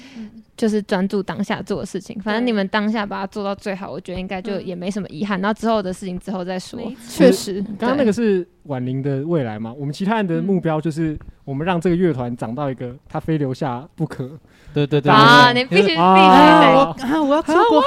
[0.58, 4.68] 就是专注当下做的事情，反正你们当下把它做到最好，我觉得应该就嗯。
[4.72, 5.40] 也没什么遗憾。
[5.42, 6.80] 然后之后的事情之后再说。
[7.10, 9.74] 确实，刚刚那个是婉玲的未来嘛？
[9.78, 14.30] 我们其他人的目标就是，我们让这个乐团长到一个他非留下不可。
[14.74, 17.82] 对对对啊，你必须必须啊得我啊，我要出国，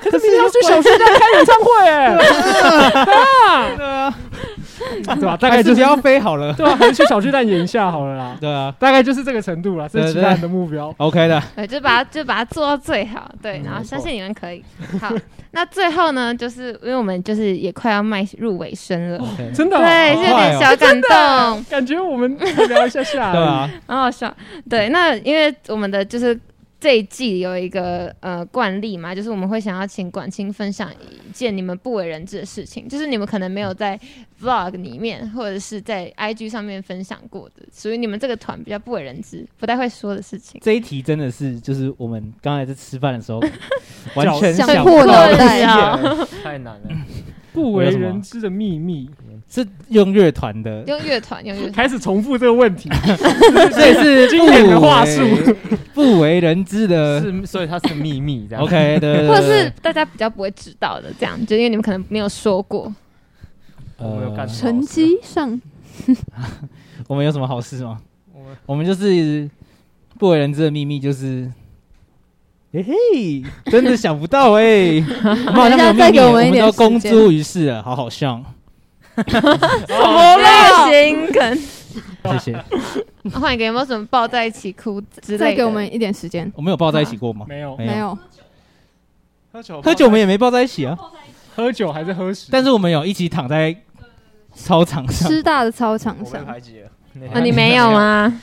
[0.00, 1.88] 可是你要去小巨蛋开演唱会。
[1.88, 2.16] 哎，
[3.76, 4.18] 对啊，
[5.04, 5.36] 对吧？
[5.40, 6.52] 大概就是要飞好了。
[6.54, 8.36] 对啊，还是去小巨蛋演一下好了啦。
[8.40, 10.94] 对啊大概就是这个程度了，这是他人的目标。
[10.98, 11.42] ，OK 的。
[11.56, 14.62] 对，就把它就把它做到最好，对，然后相信你们可以。
[15.00, 15.12] 好，
[15.52, 19.18] 那最后呢，就是因为我们就是也快要迈入尾声了
[19.54, 22.36] 真的哦对，是有点小感动，感觉我们
[22.68, 23.32] 聊一下下。
[23.32, 24.34] 对啊，很好笑。
[24.68, 26.38] 对，那因为我们的就是
[26.84, 33.98] 这一季有一个呃惯例嘛，就是我们会想要请管清分享一件你们不为人知的事情，就是你们可能没有在
[34.42, 40.60] vlog 里面或者是在 IG 上面分享过的，属于你们这个团比较不为人知、不太会说的事情。
[40.62, 43.40] 这一题真的是，就是我们刚才在吃饭的时候，
[44.14, 45.98] 完全想想破脑袋啊
[46.44, 46.88] 太难了。
[47.54, 49.08] 不为人知的秘密，
[49.54, 51.72] 是用乐团的，用乐团，用乐团。
[51.72, 52.90] 开始重复这个问题。
[53.70, 55.22] 所以是经典的话术
[55.94, 57.20] 不为人知的。
[57.20, 58.64] 是，所以它是秘密这样。
[58.64, 62.92] OK，对或者是大家比较不会知道的，这样，就因为你们可能没有说过。
[63.96, 65.60] 没有干什么成绩上
[67.06, 68.00] 我们有什么好事吗？
[68.32, 69.48] 我们我们就是
[70.18, 71.48] 不为人知的秘密，就是。
[72.72, 78.44] 嘿嘿，真的想不到哎、我们好像没有秘密，我们都公诸于世了，好好笑，什
[79.16, 81.58] 么类型梗？
[82.38, 82.64] 谢谢。
[83.30, 85.38] 换一个有没有什么抱在一起哭之类的？
[85.38, 87.46] 再给我们一点时间，我们有抱在一起过吗？
[87.48, 88.18] 没有没没有，
[89.52, 90.98] 喝酒喝酒我们也没抱在一起啊，
[91.54, 92.48] 喝酒还是喝屎？
[92.50, 93.76] 但是我们有一起躺在
[94.52, 95.30] 操场上。
[95.30, 96.90] 师大的操场我被上，排挤了。
[97.32, 98.40] 啊，你 没有吗？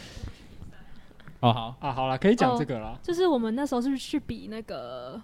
[1.41, 2.97] 哦好，啊，好了，可以讲这个了。
[3.01, 5.19] 就是我们那时候是去比那个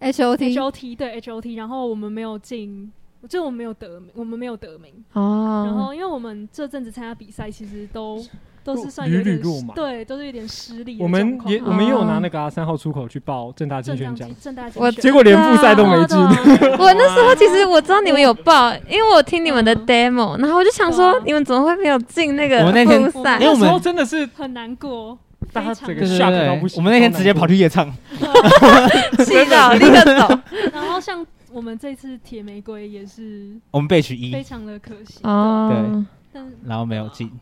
[0.00, 2.90] H O T H O T 对 H O T，然后我们没有进，
[3.28, 4.92] 就我们没有得名，我们没有得名。
[5.12, 8.24] 哦，然后因为我们这阵子参加比赛，其实都
[8.64, 9.74] 都是算屡有点屡落马。
[9.74, 16.18] 对，都是有点失利我们也我们也有拿哦那个啊三号出口去报正大金选奖，正大我竞选结果连复赛都没进。
[16.18, 23.38] 我那时候其实我知道你们有报，因为我听你们的 demo，然后我就想说你们怎么会没有进那个那天复赛？
[23.38, 25.16] 因为我们那时候真的是很难过，
[25.52, 25.86] 大家非常。
[25.86, 27.88] 整个对对 shock 对到不行我们那天直接跑去夜唱，
[29.24, 30.38] 气到 立刻走。
[30.72, 31.24] 然后像
[31.56, 37.32] 我们这次铁玫瑰也是我们被取一非，常的可惜，哦，对但然后没有进。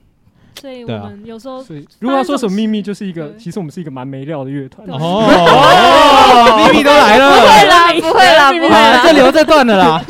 [0.61, 4.87] 所以我们有时候所以如果要说什么秘密，就是一个其实我们是一个蛮没料的乐团。
[4.89, 5.27] 哦，
[6.71, 10.01] 秘密都来了不会，啦，不会啦，不会就留这段的啦，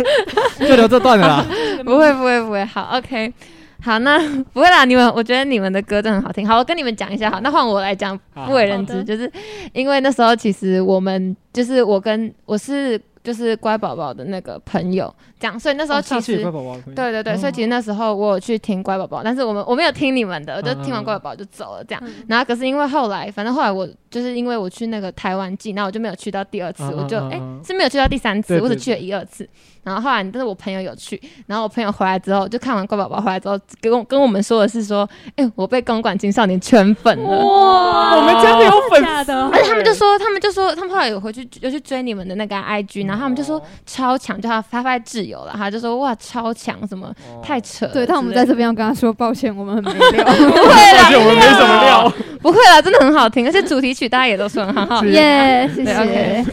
[0.61, 1.43] 就留这段的啦。
[1.83, 2.63] 不会，不会，不会。
[2.67, 3.33] 好，OK，
[3.81, 4.19] 好，那
[4.53, 4.85] 不会啦。
[4.85, 6.47] 你们，我觉得你们的歌真的很好听。
[6.47, 7.31] 好，我跟你们讲一下。
[7.31, 9.33] 好，那换我来讲，不为人知，就是
[9.73, 16.14] 因为那时候其实我们就是我跟我是就是乖宝宝的那个朋友，这样，所以那时候其实。
[16.14, 22.03] 哦下次也乖宝宝对对对，哦所以其实那时候我有去听乖宝宝，但是我们我没有听你们的，我就听完嗯乖宝宝就走了这样。
[22.07, 29.49] 嗯然后可是因为后来，反正后来我就是因为我去那个台湾季，然后我就没有去到第二次，嗯我就哎、是没有去到第三次，我只去了一二次。
[29.83, 35.07] 然后后来，但是我朋友有去，然后我朋友回来之后，就看完乖宝宝回来之后，跟我跟我们说的是说，
[35.37, 37.29] 哎、我被公馆青少年圈粉了。
[37.29, 47.12] 哇我们真的有粉丝假的，而且他们就说，他们就说，他们后来有回去有去追你们的那个 IG，然后他们就说超强，就他发发在挚友了，他就说哇超强，什么
[47.43, 47.87] 太扯。
[47.89, 50.25] 对，但我们在这边要跟他说抱歉，我们很没料。
[50.33, 55.05] 不会啦，我们没什么料， 不会啦，真的很好听，而且主题曲大家也都说很好。
[55.05, 56.45] 耶，谢谢。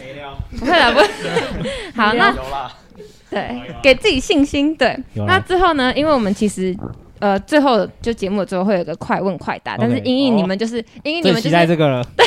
[0.58, 1.06] 不会了，不会。
[1.96, 2.34] 好，那，
[3.30, 4.74] 对，给自己信心。
[4.76, 5.92] 对，那之后呢？
[5.96, 6.76] 因为我们其实。
[7.22, 12.26] 呃，最后就节目的最后会有一个快问快答，但是英英你们就是因应你们就是，待这个了，对，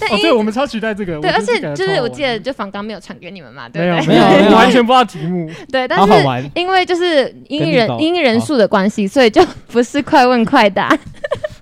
[0.00, 1.20] 但因对，我们超期待这个。
[1.20, 4.16] 对，而且就是我记得就房刚没有传给你们嘛，对没有不对？
[4.16, 5.48] 没有没有 完全不知道题目。
[5.70, 6.50] 对，但是。
[6.56, 10.88] 因为就是英人跟你搞因人数的关系，所以就不是快问快答，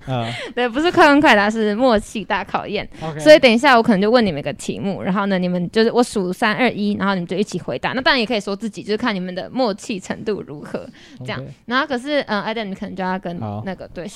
[0.06, 2.88] 呃， 对，不是快问快答，是默契大考验。
[3.18, 7.92] 所以等一下我可能就问你们一个题目，然后呢，你们就是我数三二一，然后你们就一起回答。
[7.92, 10.86] 那当然也可以说自己，就是看你们的默契程度如何。
[11.18, 14.06] 这样然后可是，嗯，Adam，你可能就要跟那个对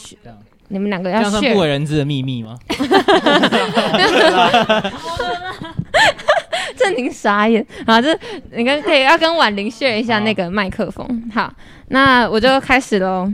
[0.68, 1.60] 你们两个要这样算不。
[1.60, 2.56] 为人知的秘密吗？
[6.76, 8.18] 郑宁傻眼，好，就是
[8.52, 11.30] 你跟可以要跟婉玲 share 一下那个麦克风。
[11.32, 11.52] 好，
[11.88, 13.30] 那我就开始喽。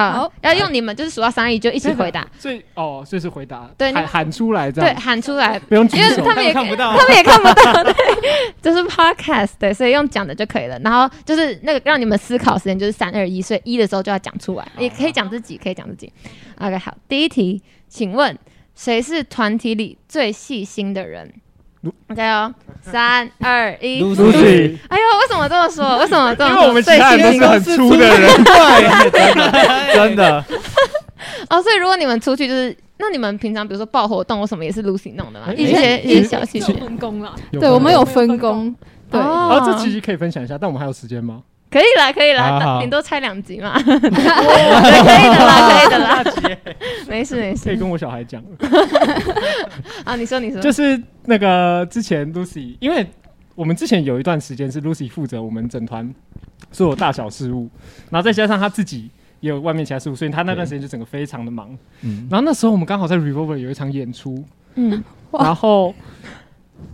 [0.00, 4.94] 好，要用你们就是数到三二一就一起回答， 所以哦，所以是回答，对喊喊出来这样。
[4.94, 6.34] 对，喊出来，不用举手因为他。
[6.34, 6.96] 们也看不到。
[6.96, 7.94] 他们也看不到， 对，
[8.62, 10.78] 就是 podcast，对，所以用讲的就可以了。
[10.78, 16.12] 然后就是那个让你们思考时间就是三二一，所以一的时候就要讲出来，也可以讲自己，可以讲自己。
[16.58, 18.36] OK，好，第一题，请问
[18.74, 21.32] 谁是团体里最细心的人
[21.82, 25.98] 卢？OK 哦，三二一 Lucy，哎呦，为什么这么说？
[25.98, 26.56] 为什么这么说？
[26.56, 30.44] 因为我们其最他人都是很粗的人，对，真的，
[31.48, 32.76] 哦，所以如果你们出去就是。
[33.02, 35.46] 那你们平常比如说报活动或什么也是 Lucy 弄的吗？
[35.48, 36.70] 哎一些哎一些小细节。
[36.74, 38.76] 分工了，对，我们有分分工。
[39.10, 41.40] 对，哦啊，这其实可以分享一下，但我们还有时间吗？
[41.70, 43.80] 可以啦，可以啦，顶多拆两集嘛。
[43.80, 46.24] 对， 可以的啦，可以的啦。
[47.08, 47.64] 没事没事。
[47.64, 48.42] 可以跟我小孩讲，
[50.04, 53.06] 啊，你说你说，就是那个之前 Lucy，因为
[53.54, 56.12] 我们之前有一段时间是 Lucy 负责我们整团
[56.72, 57.68] 所有大小事务，
[58.10, 59.08] 然后再加上他自己
[59.38, 61.76] 也有外面其他事务，所以他那段时间就整个非常的忙。
[62.02, 64.44] 嗯，然后那时候我们刚好在 Revolver 有一场演出，
[64.74, 65.02] 嗯，
[65.32, 65.94] 然后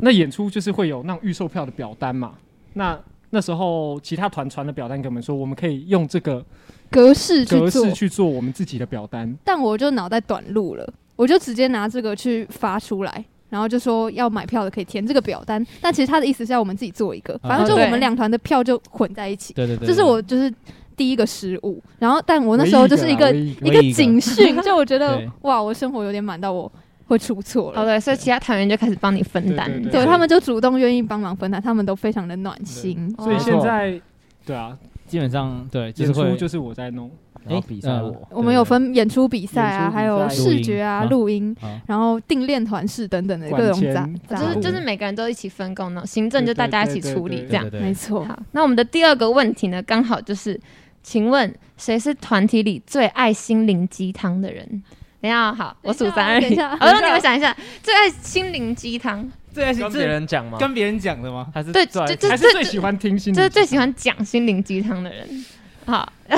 [0.00, 2.32] 那演出就是会有那种预售票的表单嘛。
[2.74, 2.98] 那
[3.36, 6.42] 那时候其他团传的表单给我们说，我们可以用这个
[6.90, 9.36] 格式去做格式，去做我们自己的表单。
[9.44, 13.22] 但我就脑袋短路了，我就直接拿这个去发出来。
[13.50, 19.52] 然后就说要买票的可以填这个表单，但其实他的意思是要我们自己做一个，反正就我们两团的票就混在一起。
[19.52, 20.52] 对对对，这是我就是
[20.96, 26.70] 第一个失误，然后但我那时候就是一个一个警讯， 就我觉得哇，我生活有点满到我
[27.06, 27.82] 会出错了。
[27.82, 29.70] 哦对，所以其他团员就开始帮你分担。
[29.90, 33.14] 对他们就主动愿意帮忙分担，他们都非常的暖心。
[33.18, 34.00] 所以现在
[34.44, 34.76] 对啊，
[35.06, 37.10] 基本上对，就演出就是我在弄。
[37.48, 43.94] 然后比赛呃我，我们有分演出比赛啊，还有视觉啊、录录音，啊，然后定练团式等等的管各种钱
[44.26, 44.42] 杂杂。
[44.42, 47.70] 就是就是每个人都一起分工呢，行政就大家一起处理这样。
[47.70, 50.60] 对没错，好，那我们的第二个问题呢，刚好就是，
[51.04, 54.82] 请问谁是团体里最爱心灵鸡汤的人？
[55.26, 60.56] 等一下哦，好，我数三二一，等一下我让你们想一下，最爱心灵鸡汤，最爱跟别人讲吗？
[60.58, 61.48] 跟别人讲的吗？
[61.52, 65.44] 还是对就是最喜欢听新的，这是最喜欢讲心灵鸡汤的人。
[65.84, 66.08] 好，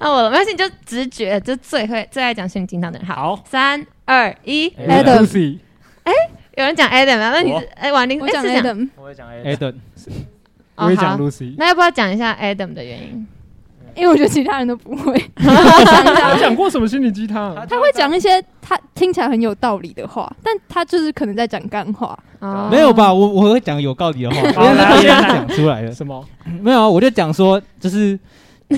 [0.00, 3.08] 那我没关系，你就直觉，就最会最爱讲心灵鸡汤的人。
[3.08, 5.58] 好，三二一，Adam Lucy，
[6.56, 7.30] 有人讲 Adam 啊？
[7.30, 9.70] 那你是哎，婉玲，我讲 Adam，我会讲哎 A，对，
[10.74, 11.54] 哦我也讲好 Lucy。
[11.56, 13.26] 那要不要讲一下 Adam 的原因？
[13.96, 17.54] 因为我觉得其他人都不会， 他 讲过什么心理鸡汤？
[17.68, 22.18] 他会讲一些他听起来很有道理的话，但他就是可能在讲干话。
[22.40, 23.12] 啊没有吧？
[23.12, 25.92] 我我会讲有道理的话， 因为是来别人讲出来了。
[25.92, 26.22] 什么？
[26.60, 28.18] 没有啊，我就讲说，就是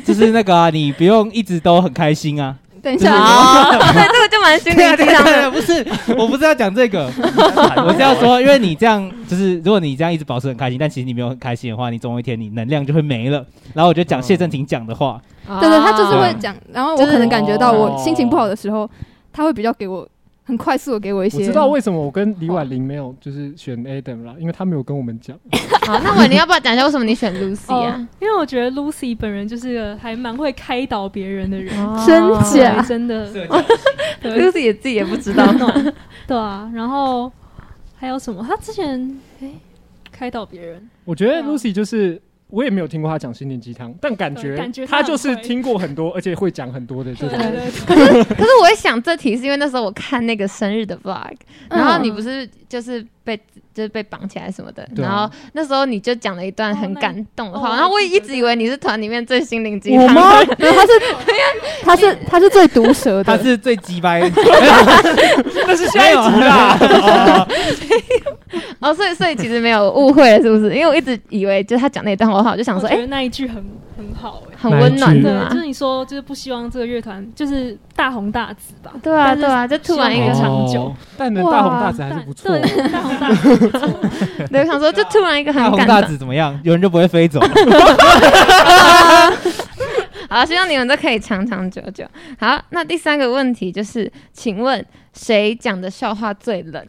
[0.05, 2.55] 就是那个啊，你不用一直都很开心啊。
[2.87, 5.51] 等一下，啊， 对，这个就蛮心灵鸡汤的。
[5.51, 5.85] 不是，
[6.17, 7.11] 我不是要讲这个，
[7.85, 13.45] 我是要说，因为你这样，就是如果你这样一直保持很开心，但其实你没有很开心的话，你总有一天你能量就会没了。
[13.75, 15.21] 然后我就讲谢振廷讲的话，
[15.61, 18.89] 对对，他就是会讲，然后我可能感觉到我心情不好的时候，
[19.33, 20.07] 他会比较给我
[20.47, 21.39] 很快速的给我一些。
[21.39, 25.37] 我知道为什么我跟李婉玲没有就是选 Adam 啦，因为他没有跟我们讲。
[25.87, 31.75] 好，那婉玲要不要讲一下为什么你选 Lucy 啊哦？，因为我觉得 Lucy 本人就是个还蛮会开导别人的人，
[32.07, 33.31] 真对假真的，
[34.23, 35.53] 对 Lucy 也自己也不知道。
[35.53, 35.95] 暖，
[36.27, 36.71] 对啊。
[36.75, 37.31] 然后
[37.97, 38.45] 还有什么？
[38.49, 39.51] 他之前哎
[40.13, 47.37] 开导别人，我觉得 Lucy 就是我也没有听过他讲心灵鸡汤，但感觉感觉他他就是听过很多，而且会讲很多的这种。
[47.39, 51.35] 对对 可是我会想这题是因为那时候我看那个生日的 vlog，
[51.69, 53.37] 然后你不是就是被
[53.75, 60.15] 就是被绑起来什么的，然后那时候你就讲了一段很感动的话，哦然后我也一直以为你是团里面最心灵鸡汤。
[60.15, 60.93] 我他是
[61.83, 64.21] 他是他是最毒舌的，他是最鸡掰，
[65.67, 67.49] 那是下一集啦。
[68.81, 70.75] 哦 哦，所以所以其实没有误会了，是不是？
[70.75, 73.57] 因为我一直以为就是他讲那段话，我就想说，哎、我觉得那一句很
[73.97, 75.57] 很好哎、很温暖的就。
[75.57, 78.93] 是你说就是不希望这个乐团就是大红大紫吧？
[79.03, 82.51] 对啊，对啊，就突然一个长久哦但能大红大紫还是不错。
[82.51, 83.89] 对，大红大紫不错。
[84.51, 86.03] 对，我想说，就 突然一个很大红大。
[86.03, 86.59] 紫怎么样？
[86.63, 87.41] 有人就不会飞走。
[90.29, 92.05] 好，希望你们都可以长长久久。
[92.39, 94.85] 好，那第三个问题就是，请问
[95.15, 96.85] 谁讲的笑话最冷？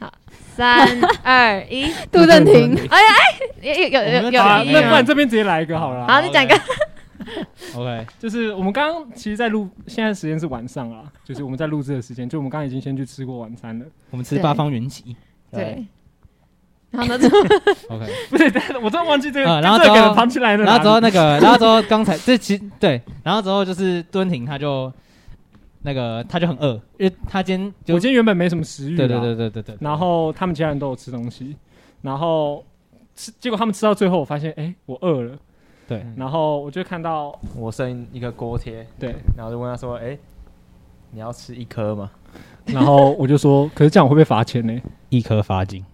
[0.00, 0.12] 好，
[0.56, 0.88] 三
[1.22, 2.74] 二一， 杜振廷，
[3.62, 5.04] 有有有有有我们要好，有那不然。
[5.06, 6.06] 这边直接来一个好了。
[6.08, 6.58] 好，你讲一个。
[7.76, 13.84] OK，就是我们刚刚其实，在录，现在时间是晚上啊，就是我们在录制的时间，就我们刚刚已经先去吃过晚餐了。
[14.10, 15.14] 我们吃八方云集。
[15.52, 15.84] 对。
[16.90, 17.28] 然后呢？
[17.88, 18.44] OK，不是，
[18.82, 20.64] 我真的忘记这个，嗯然后之后这个来了。
[20.64, 24.92] 然后之后那个，然后之后刚才这其对，然后之后就是敦廷他就
[25.82, 29.34] 那个他就很饿，因为他今天就我今天原本没什么食欲，对对对。
[29.34, 31.56] 对对对，然后他们其他人都有吃东西，
[32.02, 32.64] 然后
[33.14, 35.36] 吃，结果他们吃到最后，我发现，哎，我饿了。
[35.88, 40.16] 对然后我就看到，我剩一个锅贴，对，然后就问他说：“哎、
[41.10, 42.08] 你要吃一颗吗
[42.66, 44.80] 然后我就说，可是这样我会不会罚钱呢？
[45.08, 45.84] 一颗罚金。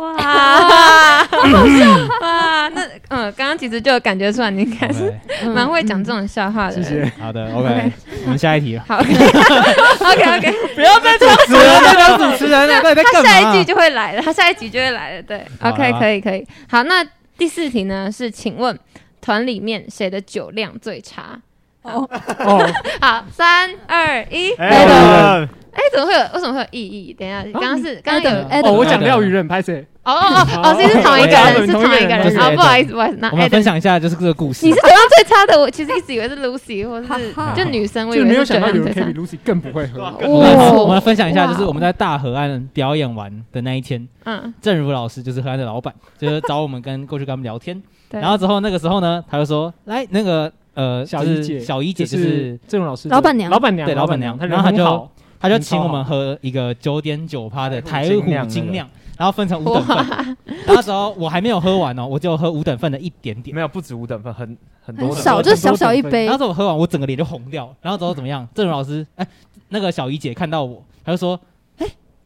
[0.00, 2.68] 哇，好好笑哇！
[2.74, 5.12] 那嗯，刚刚其实就感觉出来，你应该是
[5.54, 6.82] 蛮会讲这种笑话的谢。
[6.82, 7.12] 谢。
[7.20, 7.92] 好的 OK，
[8.24, 8.84] 我们下一题了。
[8.88, 13.30] 好，OK OK， 不要再这样主持人在当主持人了，到底在他干嘛？
[13.30, 15.22] 下一句就会来了，他下一集就会来了。
[15.22, 16.46] 对，OK，可以可以。
[16.70, 17.04] 好，那
[17.36, 18.78] 第四题呢是，请问
[19.20, 21.38] 团里面谁的酒量最差？
[21.82, 22.08] 哦，
[22.40, 26.20] 哦， 好，三二一，？”哎的哎，怎么会有？
[26.34, 27.14] 为什么会有意义？
[27.14, 29.86] 等一下，刚刚是刚刚有 Adam 哦，我讲廖宇任拍谁？
[30.02, 34.66] 哦哦哦哦，是同一个人，是同一个人不是啊，不好意思，不好意思，那我们 Adam 分享一下就是这个故事。
[34.66, 37.08] 你是怎样最差的，我其实一直以为是 Lucy 或是
[37.54, 39.20] 就女生，我没有想到有人可以比。
[39.20, 40.02] Lucy 更不会喝。
[40.26, 47.80] 我们哦我们分享一下，就是我们在大河岸表演完的那一天，嗯，正如老师就是河岸的老板，就是找我们跟过去跟他们聊天。
[48.10, 55.10] 然后之后那个时候呢，他就说：“来，那个呃，是小姨姐，小姨姐就就是郑老师老板娘老板娘，对老板娘她人然后她就很好
[55.40, 60.36] 他就请我们喝一个九点九趴的台虎精酿，然后分成五等份。
[60.66, 63.54] 那时候我还没有喝完哦，我就喝五等份的一点点。
[63.54, 67.74] 没有不止五等份，很很多很少，就是小小一杯那时候我喝完，我整个脸就红掉。
[67.80, 68.46] 然后之后怎么样？
[68.54, 69.26] 郑如老师，哎，
[69.70, 71.49] 那个小姨姐看到我，她就说：“哎，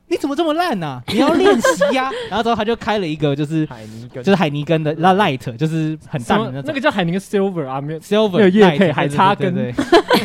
[0.09, 1.01] 你怎么这么烂呐？
[1.09, 2.11] 你要练习呀。
[2.29, 6.65] ”然后之后他就开了一个就是海尼根，就是海尼根的那 light，就是很淡的那种。
[6.67, 8.01] 那个叫海宁 Silver 啊，没有。
[8.01, 9.75] Silver 没有叶配叉对根。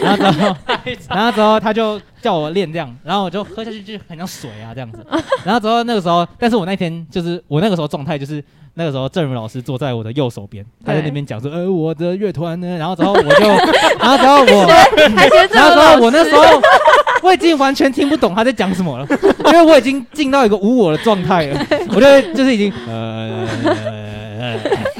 [0.02, 0.56] 然后之后，
[1.10, 5.06] 然后之后他就叫我练这样，然后我就喝下去就很像水啊这样子。
[5.44, 8.44] 然后之后那个时候，但是我那天就是我那个时候状态就是
[8.74, 13.48] 那个时候郑如老师坐在我的右手边，他在那边讲说，呃，我的乐团呢，然后之后我就，
[14.00, 14.68] 然后之后我，
[15.52, 16.44] 然后之后我那时候
[17.22, 19.08] 我已经完全听不懂他在讲什么了，
[19.46, 23.99] 因为我已经进到一个无我的状态了，我就 就是已经呃。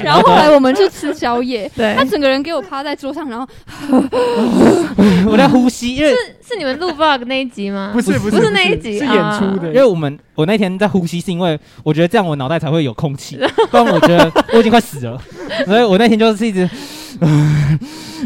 [0.02, 3.46] 然后后来我们去吃宵夜， 对他整个人给我趴在桌上，然后
[5.26, 6.16] 我在呼吸，因为是
[6.48, 7.90] 是你们录 vlog 那一集吗？
[7.92, 13.38] 不是不是不是那一集是啊演出的，因为我们我那天在呼吸，是因为我觉得这样我脑袋才会有空气，
[13.70, 15.20] 不然我觉得我已经快死了，
[15.66, 16.68] 所以我那天就是一直，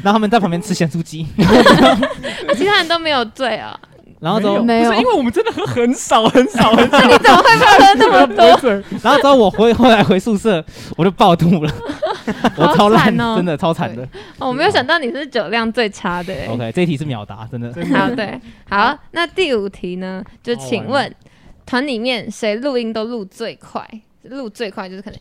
[0.02, 1.98] 然后他们在旁边吃咸酥鸡，啊
[2.56, 3.78] 其他人都没有醉啊？
[4.20, 8.56] 然后之后，没有不是因为我们真的喝很少很少很少， 你怎么会喝那么多？
[8.58, 8.70] 多？
[9.02, 10.64] 然后之后我回后来回宿舍，
[10.96, 11.72] 我就爆吐了，
[12.56, 14.02] 我超烂，哦真的超惨的。
[14.38, 16.46] 哦我没有想到你是酒量最差的欸。
[16.48, 17.68] OK，这一题是秒答，真的。
[17.92, 20.24] 好，对，好，那第五题呢？
[20.42, 21.12] 就请问
[21.66, 23.86] 团里面谁录音都录最快？
[24.22, 25.18] 录最快就是可能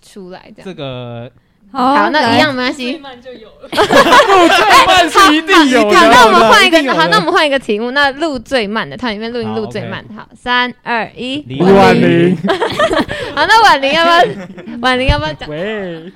[0.00, 0.64] 出来这样。
[0.64, 1.28] 这个
[1.74, 2.98] 好，那一样没关最系。
[2.98, 3.68] 慢就有了。
[3.72, 6.30] 最慢是一定有好，那我。
[6.30, 7.90] 们换一个好，那我们换一个题目。
[7.90, 10.14] 那录最慢的，它里面录音录最慢的。
[10.14, 12.36] 好，三二一，李李婉玲，
[13.34, 14.78] 好，那婉玲要不要？
[14.80, 15.48] 婉玲要不要讲？
[15.48, 16.12] 喂，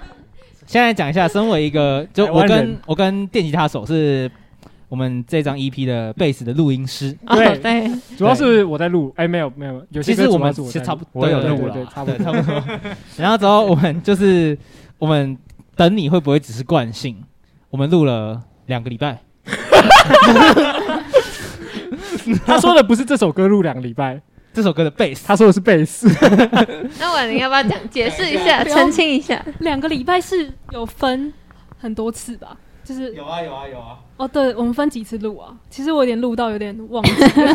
[0.67, 4.31] 现在讲一下，身为一个就我跟我跟电吉他手是
[4.89, 12.25] 我们这张 EP 的贝斯的录音师，哦对对，主要是我在录，哎，没有没有，有些其实我们其实差不多我有对录了差不，多。
[12.25, 12.63] 差不多。
[13.17, 14.57] 然后之后我们就是
[14.99, 15.37] 我们
[15.79, 17.23] 等你会不会只是惯性？
[17.71, 19.23] 我们录了两个礼拜，
[22.45, 24.21] 他说的不是这首歌录两个礼拜，
[24.53, 25.25] 这首歌的贝斯。
[25.25, 26.09] 他说的是贝斯，
[26.99, 29.41] 那婉玲要不要讲解释一下，澄清一下？
[29.61, 31.33] 两个礼拜是有分
[31.79, 32.57] 很多次吧？
[32.83, 35.55] 就是有啊有啊有啊，哦，对，我们分几次录啊？
[35.71, 37.55] 其实我有点录到有点忘记了，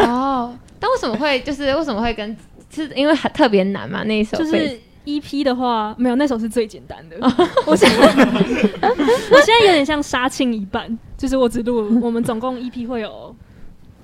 [0.08, 2.34] 哦，但为什么会就是为什么会跟
[2.70, 4.02] 是因为很特别难嘛？
[4.04, 7.16] 那一首就是 EP 的话，没有那首是最简单的。
[7.66, 13.34] 我现在 我现在有点像杀青一半，就是我只录我们总共 EP 会有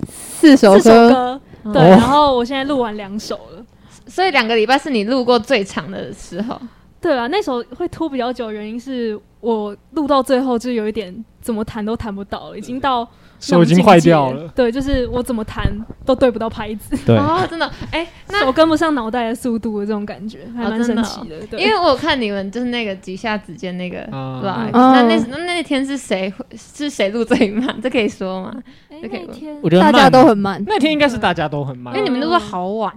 [0.09, 1.41] 四首四首歌，
[1.73, 3.65] 对，然后我现在录完两首了。
[4.07, 6.59] 所以两个礼拜是你录过最长的时候。
[7.01, 13.09] 对啊，那首会拖比较久，的原因是我录到最后就有一点怎么弹都弹不到了，已经到
[13.41, 14.49] 手已经坏掉了。
[14.55, 15.65] 对，就是我怎么弹
[16.05, 21.47] 都对不到拍子，对，哦，真的，哎、那手跟不上脑袋的速度的这种感觉，还蛮真的哦神奇的。
[21.47, 27.75] 对，因为我有看你们就是那个几下指尖那个啊 live，、嗯那那那那天是谁是谁录最慢？
[27.83, 28.55] 这可以说吗？
[28.91, 29.29] 哎这可以
[29.63, 30.63] 我觉得大家都很慢。
[30.67, 32.93] 那天应该是大家都很慢因为，你们都说好晚，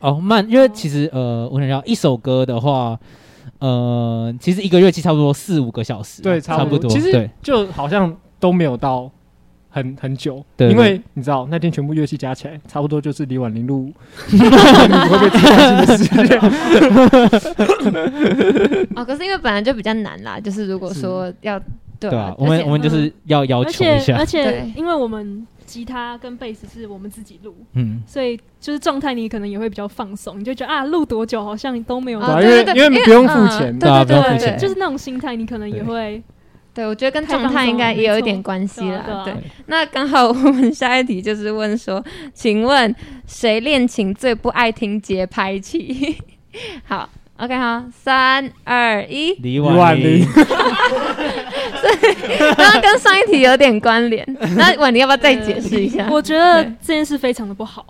[0.00, 2.98] 哦慢，因为其实呃，我想要一首歌的话，
[3.60, 9.10] 呃，其实一个乐器差不多四五个小时，对，差不多，其实对就好像都没有到
[9.74, 13.92] 很很久，对因为你知道那天全部乐器加起来，差不多就是李婉玲录
[14.30, 15.46] 你会被自信
[15.76, 16.38] 的时间。
[18.94, 21.58] 哦，可是因为本来就比较难啦，就是如果说要
[21.98, 24.16] 对对啊啊，，我们我们就是要要而且求一下。
[24.16, 24.72] 而，且对。
[24.76, 36.22] 因为我们吉他跟贝斯是我们自己录，嗯，所以就是状态你可能也会比较放松，你就觉得啊录多久好像都没有因为因为不用付嗯钱，对啊对对就是那种心态，你可能也会
[36.74, 39.02] 对，我觉得跟状态应该也有一点关系啦。
[39.06, 42.04] 对啊对啊对，那刚好我们下一题就是问说，
[42.34, 42.94] 请问
[43.26, 46.16] 谁练琴最不爱听节拍器？
[46.84, 47.08] 好
[47.38, 50.26] ，OK，好，三二一，李李婉婉玲
[51.82, 52.14] 对，
[52.54, 54.26] 刚刚跟上一题有点关联。
[54.56, 56.08] 那婉玲要不要再解释一下？
[56.10, 57.84] 我觉得对这件事非常的不好。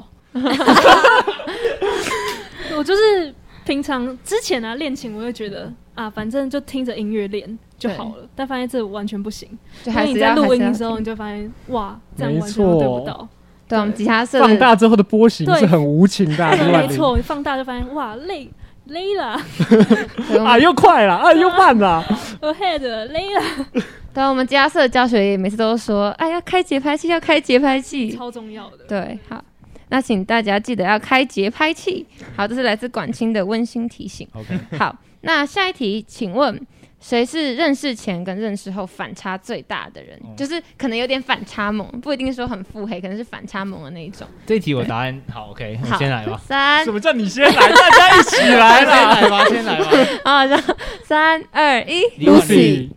[2.76, 8.28] 我就是平常之前啊练琴，我会觉得啊，反正就听着音乐练就好了。
[8.34, 9.48] 但发现这完全不行，
[9.82, 13.28] 就还是因为你在录音的时候，你就发现哇，这样没完全对不到。
[13.66, 18.50] 对，我们吉他社放大之后的波形是很无情的啊，没错，你放大就发现哇，累
[18.86, 19.40] 累了。
[20.44, 22.04] 啊，又快了啊，又慢了，，
[22.42, 23.82] ahead 累了，
[24.12, 28.12] 对，我们吉他社的教学也每次都说，哎，要开节拍器，要开节拍器。
[28.14, 28.84] 超重要的。
[28.86, 29.42] 对，好，
[29.88, 32.06] 那请大家记得要开节拍器。
[32.36, 34.28] 好，这是来自管清的温馨提醒。
[34.34, 36.60] OK，好，那下一题，请问
[37.00, 40.18] 谁是认识前跟认识后反差最大的人？
[40.22, 40.32] 哦。
[40.36, 44.26] 就是可能有点反差萌，不一定说很腹黑，可能是反差萌的那一种。
[44.46, 47.52] 这一题我答案好，OK，你好，先来吧，三什，么叫你先来？
[47.52, 49.20] 大家一起来先啦。
[49.20, 49.90] 来吧，先来吧。
[50.24, 52.90] 啊，然后三二一，Lucy，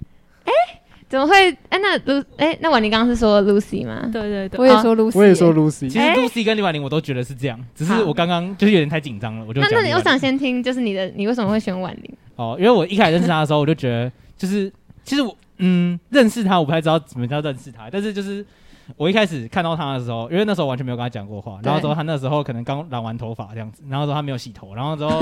[1.10, 1.50] 怎么会？
[1.70, 4.10] 哎，那 Lu，哎，那婉玲刚刚是说 Lucy 吗？
[4.12, 12.14] 对对对，我也说 Lucy，我也说 Lucy，其实 Lucy 跟李婉玲我都觉得是这样，只是我刚刚就是有点太紧张了，我就那那你我想先听，就是你的，你为什么会选婉玲？
[12.36, 14.72] 哦，因为我一开始认识他的时候，我就觉得就是
[15.04, 18.46] 其实我嗯认识他，我不太知道怎么叫认识他，但是就是
[18.96, 25.20] 我一开始看到他的时候，因为那时候完全没有跟他讲过话，然后之后他那时候可能刚染完头发这样子，然后之后 他没有洗头，然后之后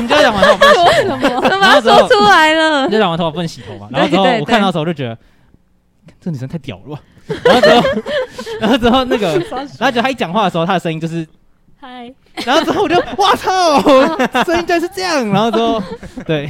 [0.00, 2.88] 你就染完头发不能洗头，怎么然后说出来了？
[2.88, 5.18] 就染完头发不能洗头嘛， 然后之后我看到的时候就觉得
[6.20, 7.02] 这女生太屌了吧，
[7.44, 7.82] 然后之后
[8.60, 9.38] 然后之后那个
[9.78, 11.26] 然后就他一讲话的时候，他的声音就是。
[11.78, 12.10] 嗨，
[12.46, 13.78] 然后之后我就哇操，
[14.44, 15.80] 声音居然是这样，然后之后
[16.26, 16.48] 对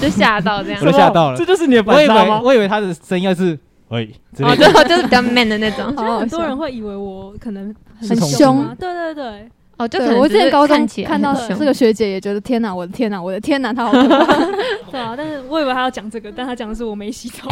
[0.00, 0.90] 就吓到这样我。
[0.90, 2.40] 就吓到了这就是你的我以为反差吗？
[2.42, 3.56] 我以为他的声音要是
[3.88, 5.86] 哦，的，就就是比较 man 的那种。
[6.18, 14.34] 很多人会以为我可能很凶对对对，哦，就可能我之前高中看到这个学姐也觉得天哪，我的天哪，我的天哪，她好可怕。
[14.90, 17.50] 对啊，但是我以为她要讲这个，但她讲的是我没洗头。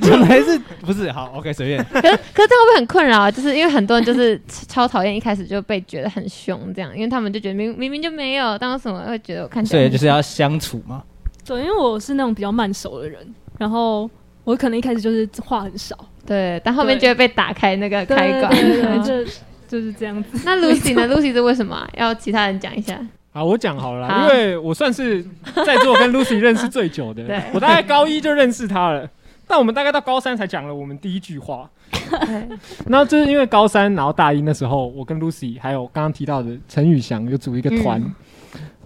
[0.00, 1.84] 讲的还是不是好？OK，随便。
[1.90, 3.30] 可是可是这样会不会很困扰啊？
[3.30, 11.02] 就是因为很多人就是超讨厌一开始就被觉得很凶这样，因为他们就觉得明明明就没有，但为什么会觉得我看起来对就是要相处嘛。
[11.44, 13.24] 对，因为我是那种比较慢熟的人，
[13.58, 14.10] 然后
[14.46, 18.48] 我可能一开始就是话很少，对，但后面就会被打开那个对开关。
[18.52, 19.32] 对对嗯对， 就
[19.66, 20.40] 就是这样子。
[20.44, 22.96] 那 Lucy 呢？Lucy 是为什么啊要其他人讲一下？
[23.32, 25.20] 好，我讲好了啦，好因为我算是
[25.66, 29.10] 在座跟 Lucy 认识最久的 对，我大概高一就认识她了，
[29.48, 31.68] 但我们大概到高三才讲了我们第一句话。
[32.00, 32.48] 对
[32.88, 38.00] 然后就是因为高三，然后大一那时候，我跟 Lucy 还有刚刚提到的陈宇翔有组一个团。
[38.00, 38.14] 嗯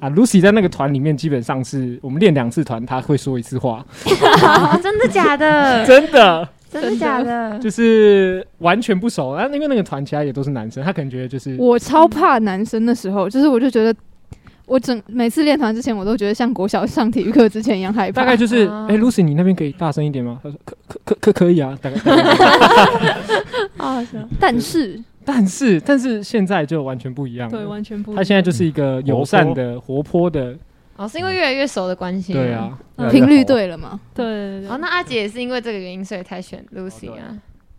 [0.01, 5.85] 啊，Lucy 在那个团里面基本上是我们练两次团，他会说一次话，哦 真的假的？
[5.87, 7.59] 真的真的假的？
[7.59, 9.29] 就是完全不熟。
[9.31, 13.95] 啊，因为那个团其他也都是男生，他可能觉得就是我超怕男生的时候，就是我就觉得。
[14.67, 18.21] 我整每次练团之前，我都觉得像国小上体育课之前一样害怕。
[18.23, 20.39] 大概就是，啊哎、l u c y 你那边可以大声一点吗？
[20.45, 22.35] 他说可可可可可以啊，大概大概
[23.77, 24.19] 好好笑。
[24.39, 27.57] 但是但是但是现在就完全不一样了。
[27.57, 28.17] 对，完全不一样。
[28.17, 30.57] 他现在就是一个友善的、活泼的，
[30.97, 32.33] 哦，是因为越来越熟的关系。
[32.33, 32.53] 对。
[32.53, 33.99] 啊，嗯频率对了嘛？
[34.13, 37.39] 对对对哦，那阿杰也是因为这个原因，所以才选 Lucy 啊。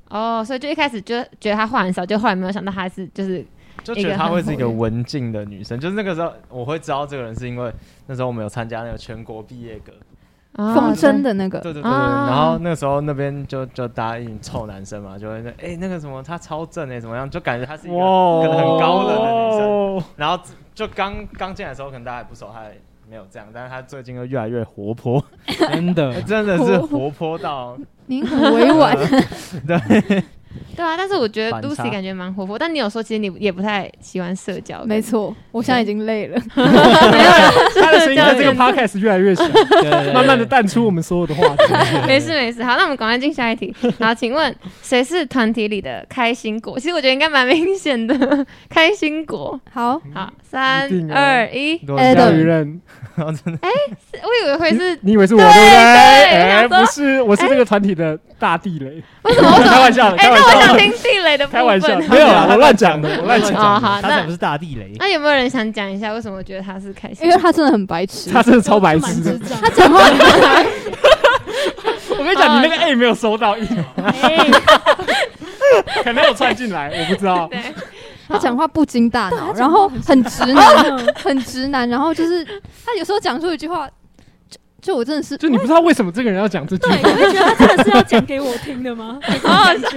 [0.10, 3.46] 哦，所以就一开始就觉得她话很少，就后来没有想到她是就是
[3.84, 7.72] 就觉得她会是一个文静的女生，就是那个时候我会知道这个人是因为
[8.08, 10.11] 那时候我们有参加那个全国毕业歌，哦
[10.56, 20.38] 风筝的那个，对对对然后那个时候那边就就大家一群臭男生嘛，就会说哎、那个什么他超正哎、怎么样，就感觉他是一个可能很高冷的女生，哇，然后
[20.76, 26.20] 就刚刚进来的时候可能大家还不熟，他也没有这样，但是他最近又越来越活泼，真的。
[26.24, 27.78] 真的是活泼到
[28.08, 28.96] 您很委婉，
[29.66, 30.24] 对
[30.82, 36.42] 啊，但是我觉得 Lucy 感觉蛮活泼，但你有说其实你也不太喜欢社交，没错，我现在已经累了。
[36.56, 41.64] 没有啦， 他的声音在这个 podcast 越来越小，对对对慢慢的淡出我们所有的话题。
[42.08, 43.74] 没事没事，好，那我们赶快进下一题。
[44.00, 46.80] 好，请问谁是团体里的开心果？
[46.80, 49.60] 其实我觉得应该蛮明显的，开心果。
[49.72, 52.80] 好，好，三二一，多 Adam
[53.22, 53.60] 钓鱼人，真的
[54.24, 55.80] 我以为会是你以为是我对对不对？
[56.52, 59.02] 哎，不是，我是这个团体的大地雷。
[59.24, 59.50] 为什么？
[59.58, 59.72] 为什么？
[59.72, 61.62] 开玩笑的，哎，开玩那我想，听地雷的部分。
[61.62, 63.88] 开玩笑，没有啦，我乱讲的，我乱讲哦，的。
[63.88, 64.92] 好，那他才不是大地雷。
[64.98, 67.32] 那有没有人想讲一下为什么我觉得他是开心因？
[67.32, 69.40] 为他真的很白痴，他真的超白痴。
[69.62, 70.02] 他讲话
[72.18, 73.56] 我跟你讲，你那个 A 没有收到，
[74.04, 74.48] 哎
[76.04, 77.48] 可能有串进来，我不知道。
[77.48, 77.60] 对，
[78.32, 83.88] 他讲话不经大脑，然后很直男，很直男，然后就是他有时候讲出一句话，
[84.50, 89.20] 就就我真的是就你不知道为什么这个人要讲这句对，话我，会觉得他真的是要讲给我听的吗？
[89.44, 89.90] 好好笑，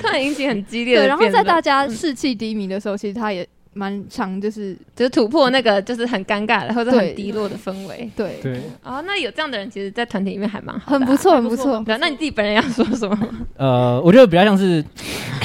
[0.00, 3.46] 突然引起很激烈的对，然后在大家士气低迷的时候，其实他也
[3.76, 8.10] 蛮常就是就是突破那个就是很尴尬的或者很低落的氛围。
[8.16, 11.84] 对，对，哦，那有这样的人，其实，在团体里面还蛮好的啊、很不错，很不错。
[11.86, 13.18] 那你自己本人要说什么？
[13.58, 14.82] 呃，我觉得比较像是，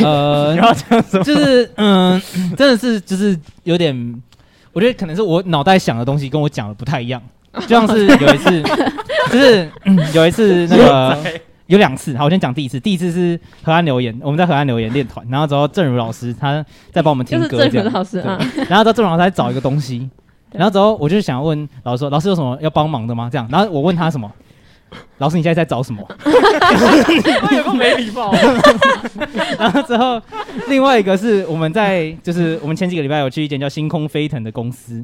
[0.03, 1.23] 呃， 你要讲什么？
[1.25, 2.21] 就是嗯，
[2.55, 4.21] 真的是就是有点，
[4.71, 7.21] 我觉得可能是我脑袋想的东西跟我讲的不太一样，
[7.67, 8.63] 就像是有一次，
[9.31, 11.17] 就是、嗯有一次那个
[11.71, 20.09] 有两次，好，我先讲第一次，第一次是河岸留言，我们在河岸留言练团，然后之后正如老师他在帮我们听就是郑歌这样，如老师啊，然后之后郑如老师在找一个东西，
[20.51, 23.29] 然后之后我就想问老师说，老师有什么要帮忙的吗？
[23.31, 24.29] 这样，然后我问他什么？
[25.19, 26.05] 老师，你现在在找什么？
[27.55, 28.33] 有个没礼貌。
[29.57, 30.21] 然后之后，
[30.67, 35.01] 另外一个是我们在就是我们前几个礼拜有去一间叫星空飞腾的公司，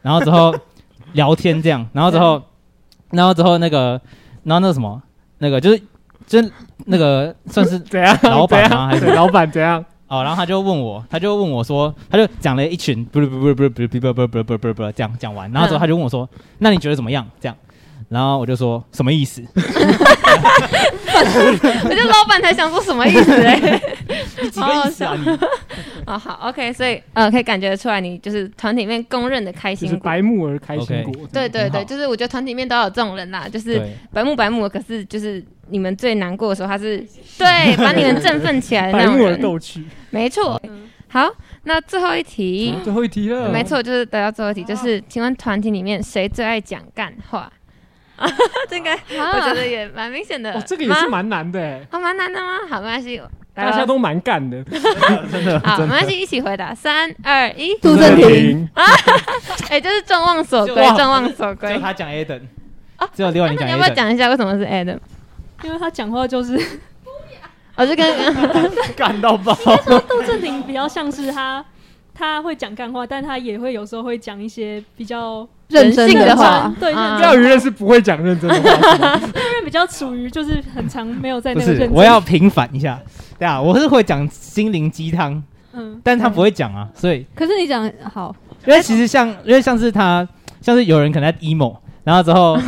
[0.00, 0.54] 然后之后
[1.12, 2.42] 聊天这样，然后之后，
[3.10, 4.00] 然后之后那个，
[4.44, 5.02] 然后那个什么，
[5.36, 5.82] 那个就是
[6.28, 6.52] 就是
[6.84, 8.16] 那个 算是怎样？
[8.22, 9.84] 老板吗还是老板怎样？
[10.06, 17.26] 哦，然后他就问我，他就问我说，他就讲了一群不是不是不是不是不是不是不是不是不是不是不是这样讲完，然后之后他就问我说，那你觉得怎么样？
[17.40, 17.56] 这样，
[18.08, 19.42] 然后我就说什么意思？
[21.14, 23.80] 我觉得老板才想说什么意思哎、
[24.40, 25.28] 你几个意思啊你？
[26.06, 30.04] 哦，好，OK，所以呃，可以感觉得出来，你就是团体里面公认的开就是心果。
[30.04, 31.12] 白木耳开心果。
[31.30, 36.98] 对对对，就是我觉得团体里面都有这种人啦，就是对，白目白目的，可是就是你们最难过的时候，他是
[37.38, 39.40] 对 把你们振奋起来的那种人。
[39.40, 39.84] 逗趣。
[40.10, 40.60] 没错。
[41.10, 41.26] 好，
[41.62, 43.64] 那最后一题，最后一题了，没。
[43.64, 47.50] 错，就是得到最后一题，就是请问团体里面谁最爱讲干话？
[48.68, 50.52] 这个我觉得也蛮明显的。
[50.52, 52.58] 哦，这个也是吗蛮难的哎，哦，蛮难的吗？
[52.68, 53.20] 好，没关系，
[53.54, 54.62] 大家都蛮干的。
[55.32, 58.68] 真的好，没关系，一起回答，三二一，杜正廷，
[59.70, 61.80] 哎，就是众望所归，哇众望所只归就。
[61.80, 62.40] 他讲 Adam
[62.98, 63.88] 哦只有另外那你讲你要不要。
[63.94, 64.98] 讲一下为什么是 Adam？
[65.62, 66.58] 因为他讲话就是
[67.76, 68.06] 我 就跟
[68.96, 69.54] 干到爆，
[70.08, 71.64] 杜正廷比较像是他，
[72.14, 76.62] 他会讲干话，但他也会有时候会讲一些比较认真人性的话。
[76.62, 77.18] 话，对认啊。
[77.18, 78.90] 真钓鱼人是不会讲认真的话。
[78.90, 81.96] 是吗，因为比较处于就是很长没有在不是那个认，真。
[81.96, 83.00] 我要平反一下，
[83.38, 85.42] 对啊，我是会讲心灵鸡汤，
[85.72, 88.34] 嗯，但他不会讲啊，所以可是你讲好，
[88.66, 90.26] 因为其实像，因为像是他，
[90.60, 92.58] 像是有人可能在 emo，然后之后，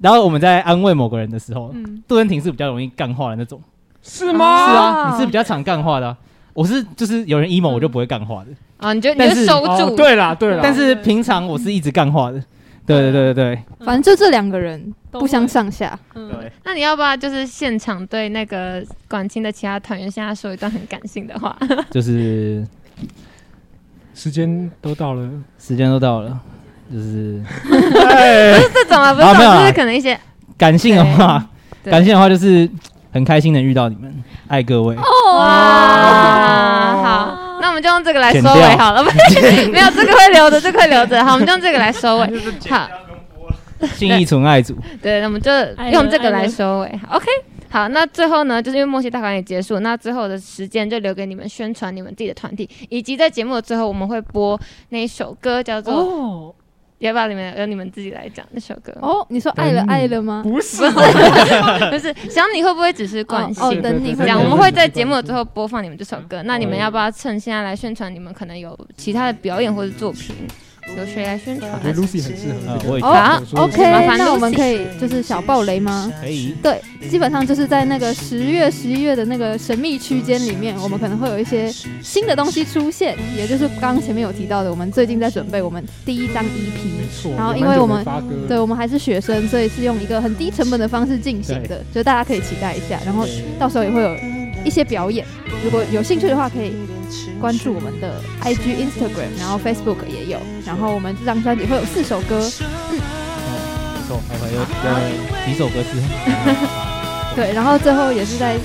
[0.00, 3.60] 然后我们在安慰某个人的时候，嗯，杜恩婷是比较容易干话的那种，
[4.02, 4.66] 是吗？
[4.66, 6.16] 是啊，你是比较常干话的啊、
[6.54, 12.42] 我是就是有人 emo 我就不会干话的，啊，你就你但就是收哦住，对啦对啦，但是平常我是一直干话的，
[12.86, 15.98] 对对对对对，反正就这两个人都不相上下。
[16.14, 21.56] 嗯，对，那你要不要就是现场对那个管清的其他团员现在说一段很感性的话？
[21.90, 22.66] 就是
[24.14, 26.40] 时间都到了，时间都到了，
[26.90, 30.18] 就是不是，这种啊，不是这种，就是可能一些
[30.56, 31.46] 感性的话，
[31.84, 31.90] 对。
[31.90, 32.68] 感性的话就是
[33.12, 35.02] 很开心能遇到你们，爱各位，哇，
[37.02, 42.26] 好，那我们就用这个来收尾掉好了， 不是没有这个会留着，这个会留着，好，我们就用这个来收尾。
[42.70, 42.88] 好，
[43.94, 45.50] 信义纯爱组，对，那我们就
[45.92, 47.00] 用这个来收尾。
[47.06, 47.26] 好 OK，
[47.70, 54.58] 好，那最后呢，就是因为默契大考也结束，那最后的时间就留给你们宣传你们自己的团体，以及在节目的最后我们会播
[54.88, 56.54] 那一首歌，叫做、哦，
[56.98, 58.92] 要不要你们由你们自己来讲那首歌？
[59.00, 60.42] 哦，你说爱了爱了吗？
[60.42, 60.82] 不是，
[61.90, 63.64] 不是想你会不会只是惯性？
[63.64, 66.42] 哦，等你这样，我们会在节目的最后播放你们这首歌。
[66.44, 68.12] 那你们要不要趁现在来宣传？
[68.12, 70.34] 你们可能有其他的表演或者作品，
[70.96, 71.78] 由谁来宣传我？
[71.78, 72.92] 觉得 Lucy 很适合呃这个。
[72.92, 76.12] 我也哦说，OK，麻烦那我们可以就是小爆雷吗？
[76.20, 76.54] 可以。
[76.62, 81.70] 对，基本上就是在那个十月、十一月的那个神秘区间里面，我们可能会有一些
[82.02, 86.98] 新的东西出现，也就是刚刚前面有提到的，我们最近在准备我们第一张 EP。
[86.98, 88.04] 没错，然后因为我们
[88.48, 92.98] 对，我们还是学生，所以是用一个很低成本的方式进行的，就大家可以期待一下。
[93.04, 93.26] 然后
[93.58, 94.16] 到时候也会有
[94.68, 95.26] 一些表演，
[95.64, 96.76] 如果有兴趣的话，可以
[97.40, 100.38] 关注我们的 IG、Instagram，然后 Facebook 也有。
[100.66, 103.00] 然后我们这张专辑会有四首歌，没
[104.06, 104.66] 错，还会有有
[105.46, 105.96] 几首歌是
[107.34, 108.58] 对，然后最后也是在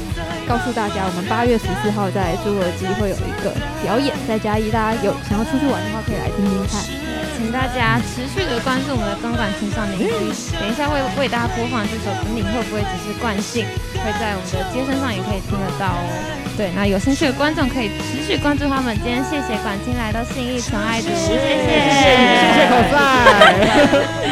[0.46, 6.84] 告诉大家，我们八月十四号在侏罗纪会有一个表演，在嘉义，大家有想要出去玩的话，可以来听听看。
[7.38, 10.12] 请大家持续的关注我们的钢管青少年区，
[10.60, 13.66] 等一下会为大家播放这首《你会不会只是惯性》，
[14.04, 16.04] 会在我们的街身上也可以听得到哦。
[16.56, 18.94] 对，那有兴趣的观众可以持续关注他们。
[19.02, 24.23] 今天谢谢管清来到信义纯爱组，谢谢，谢谢谢谢口塞。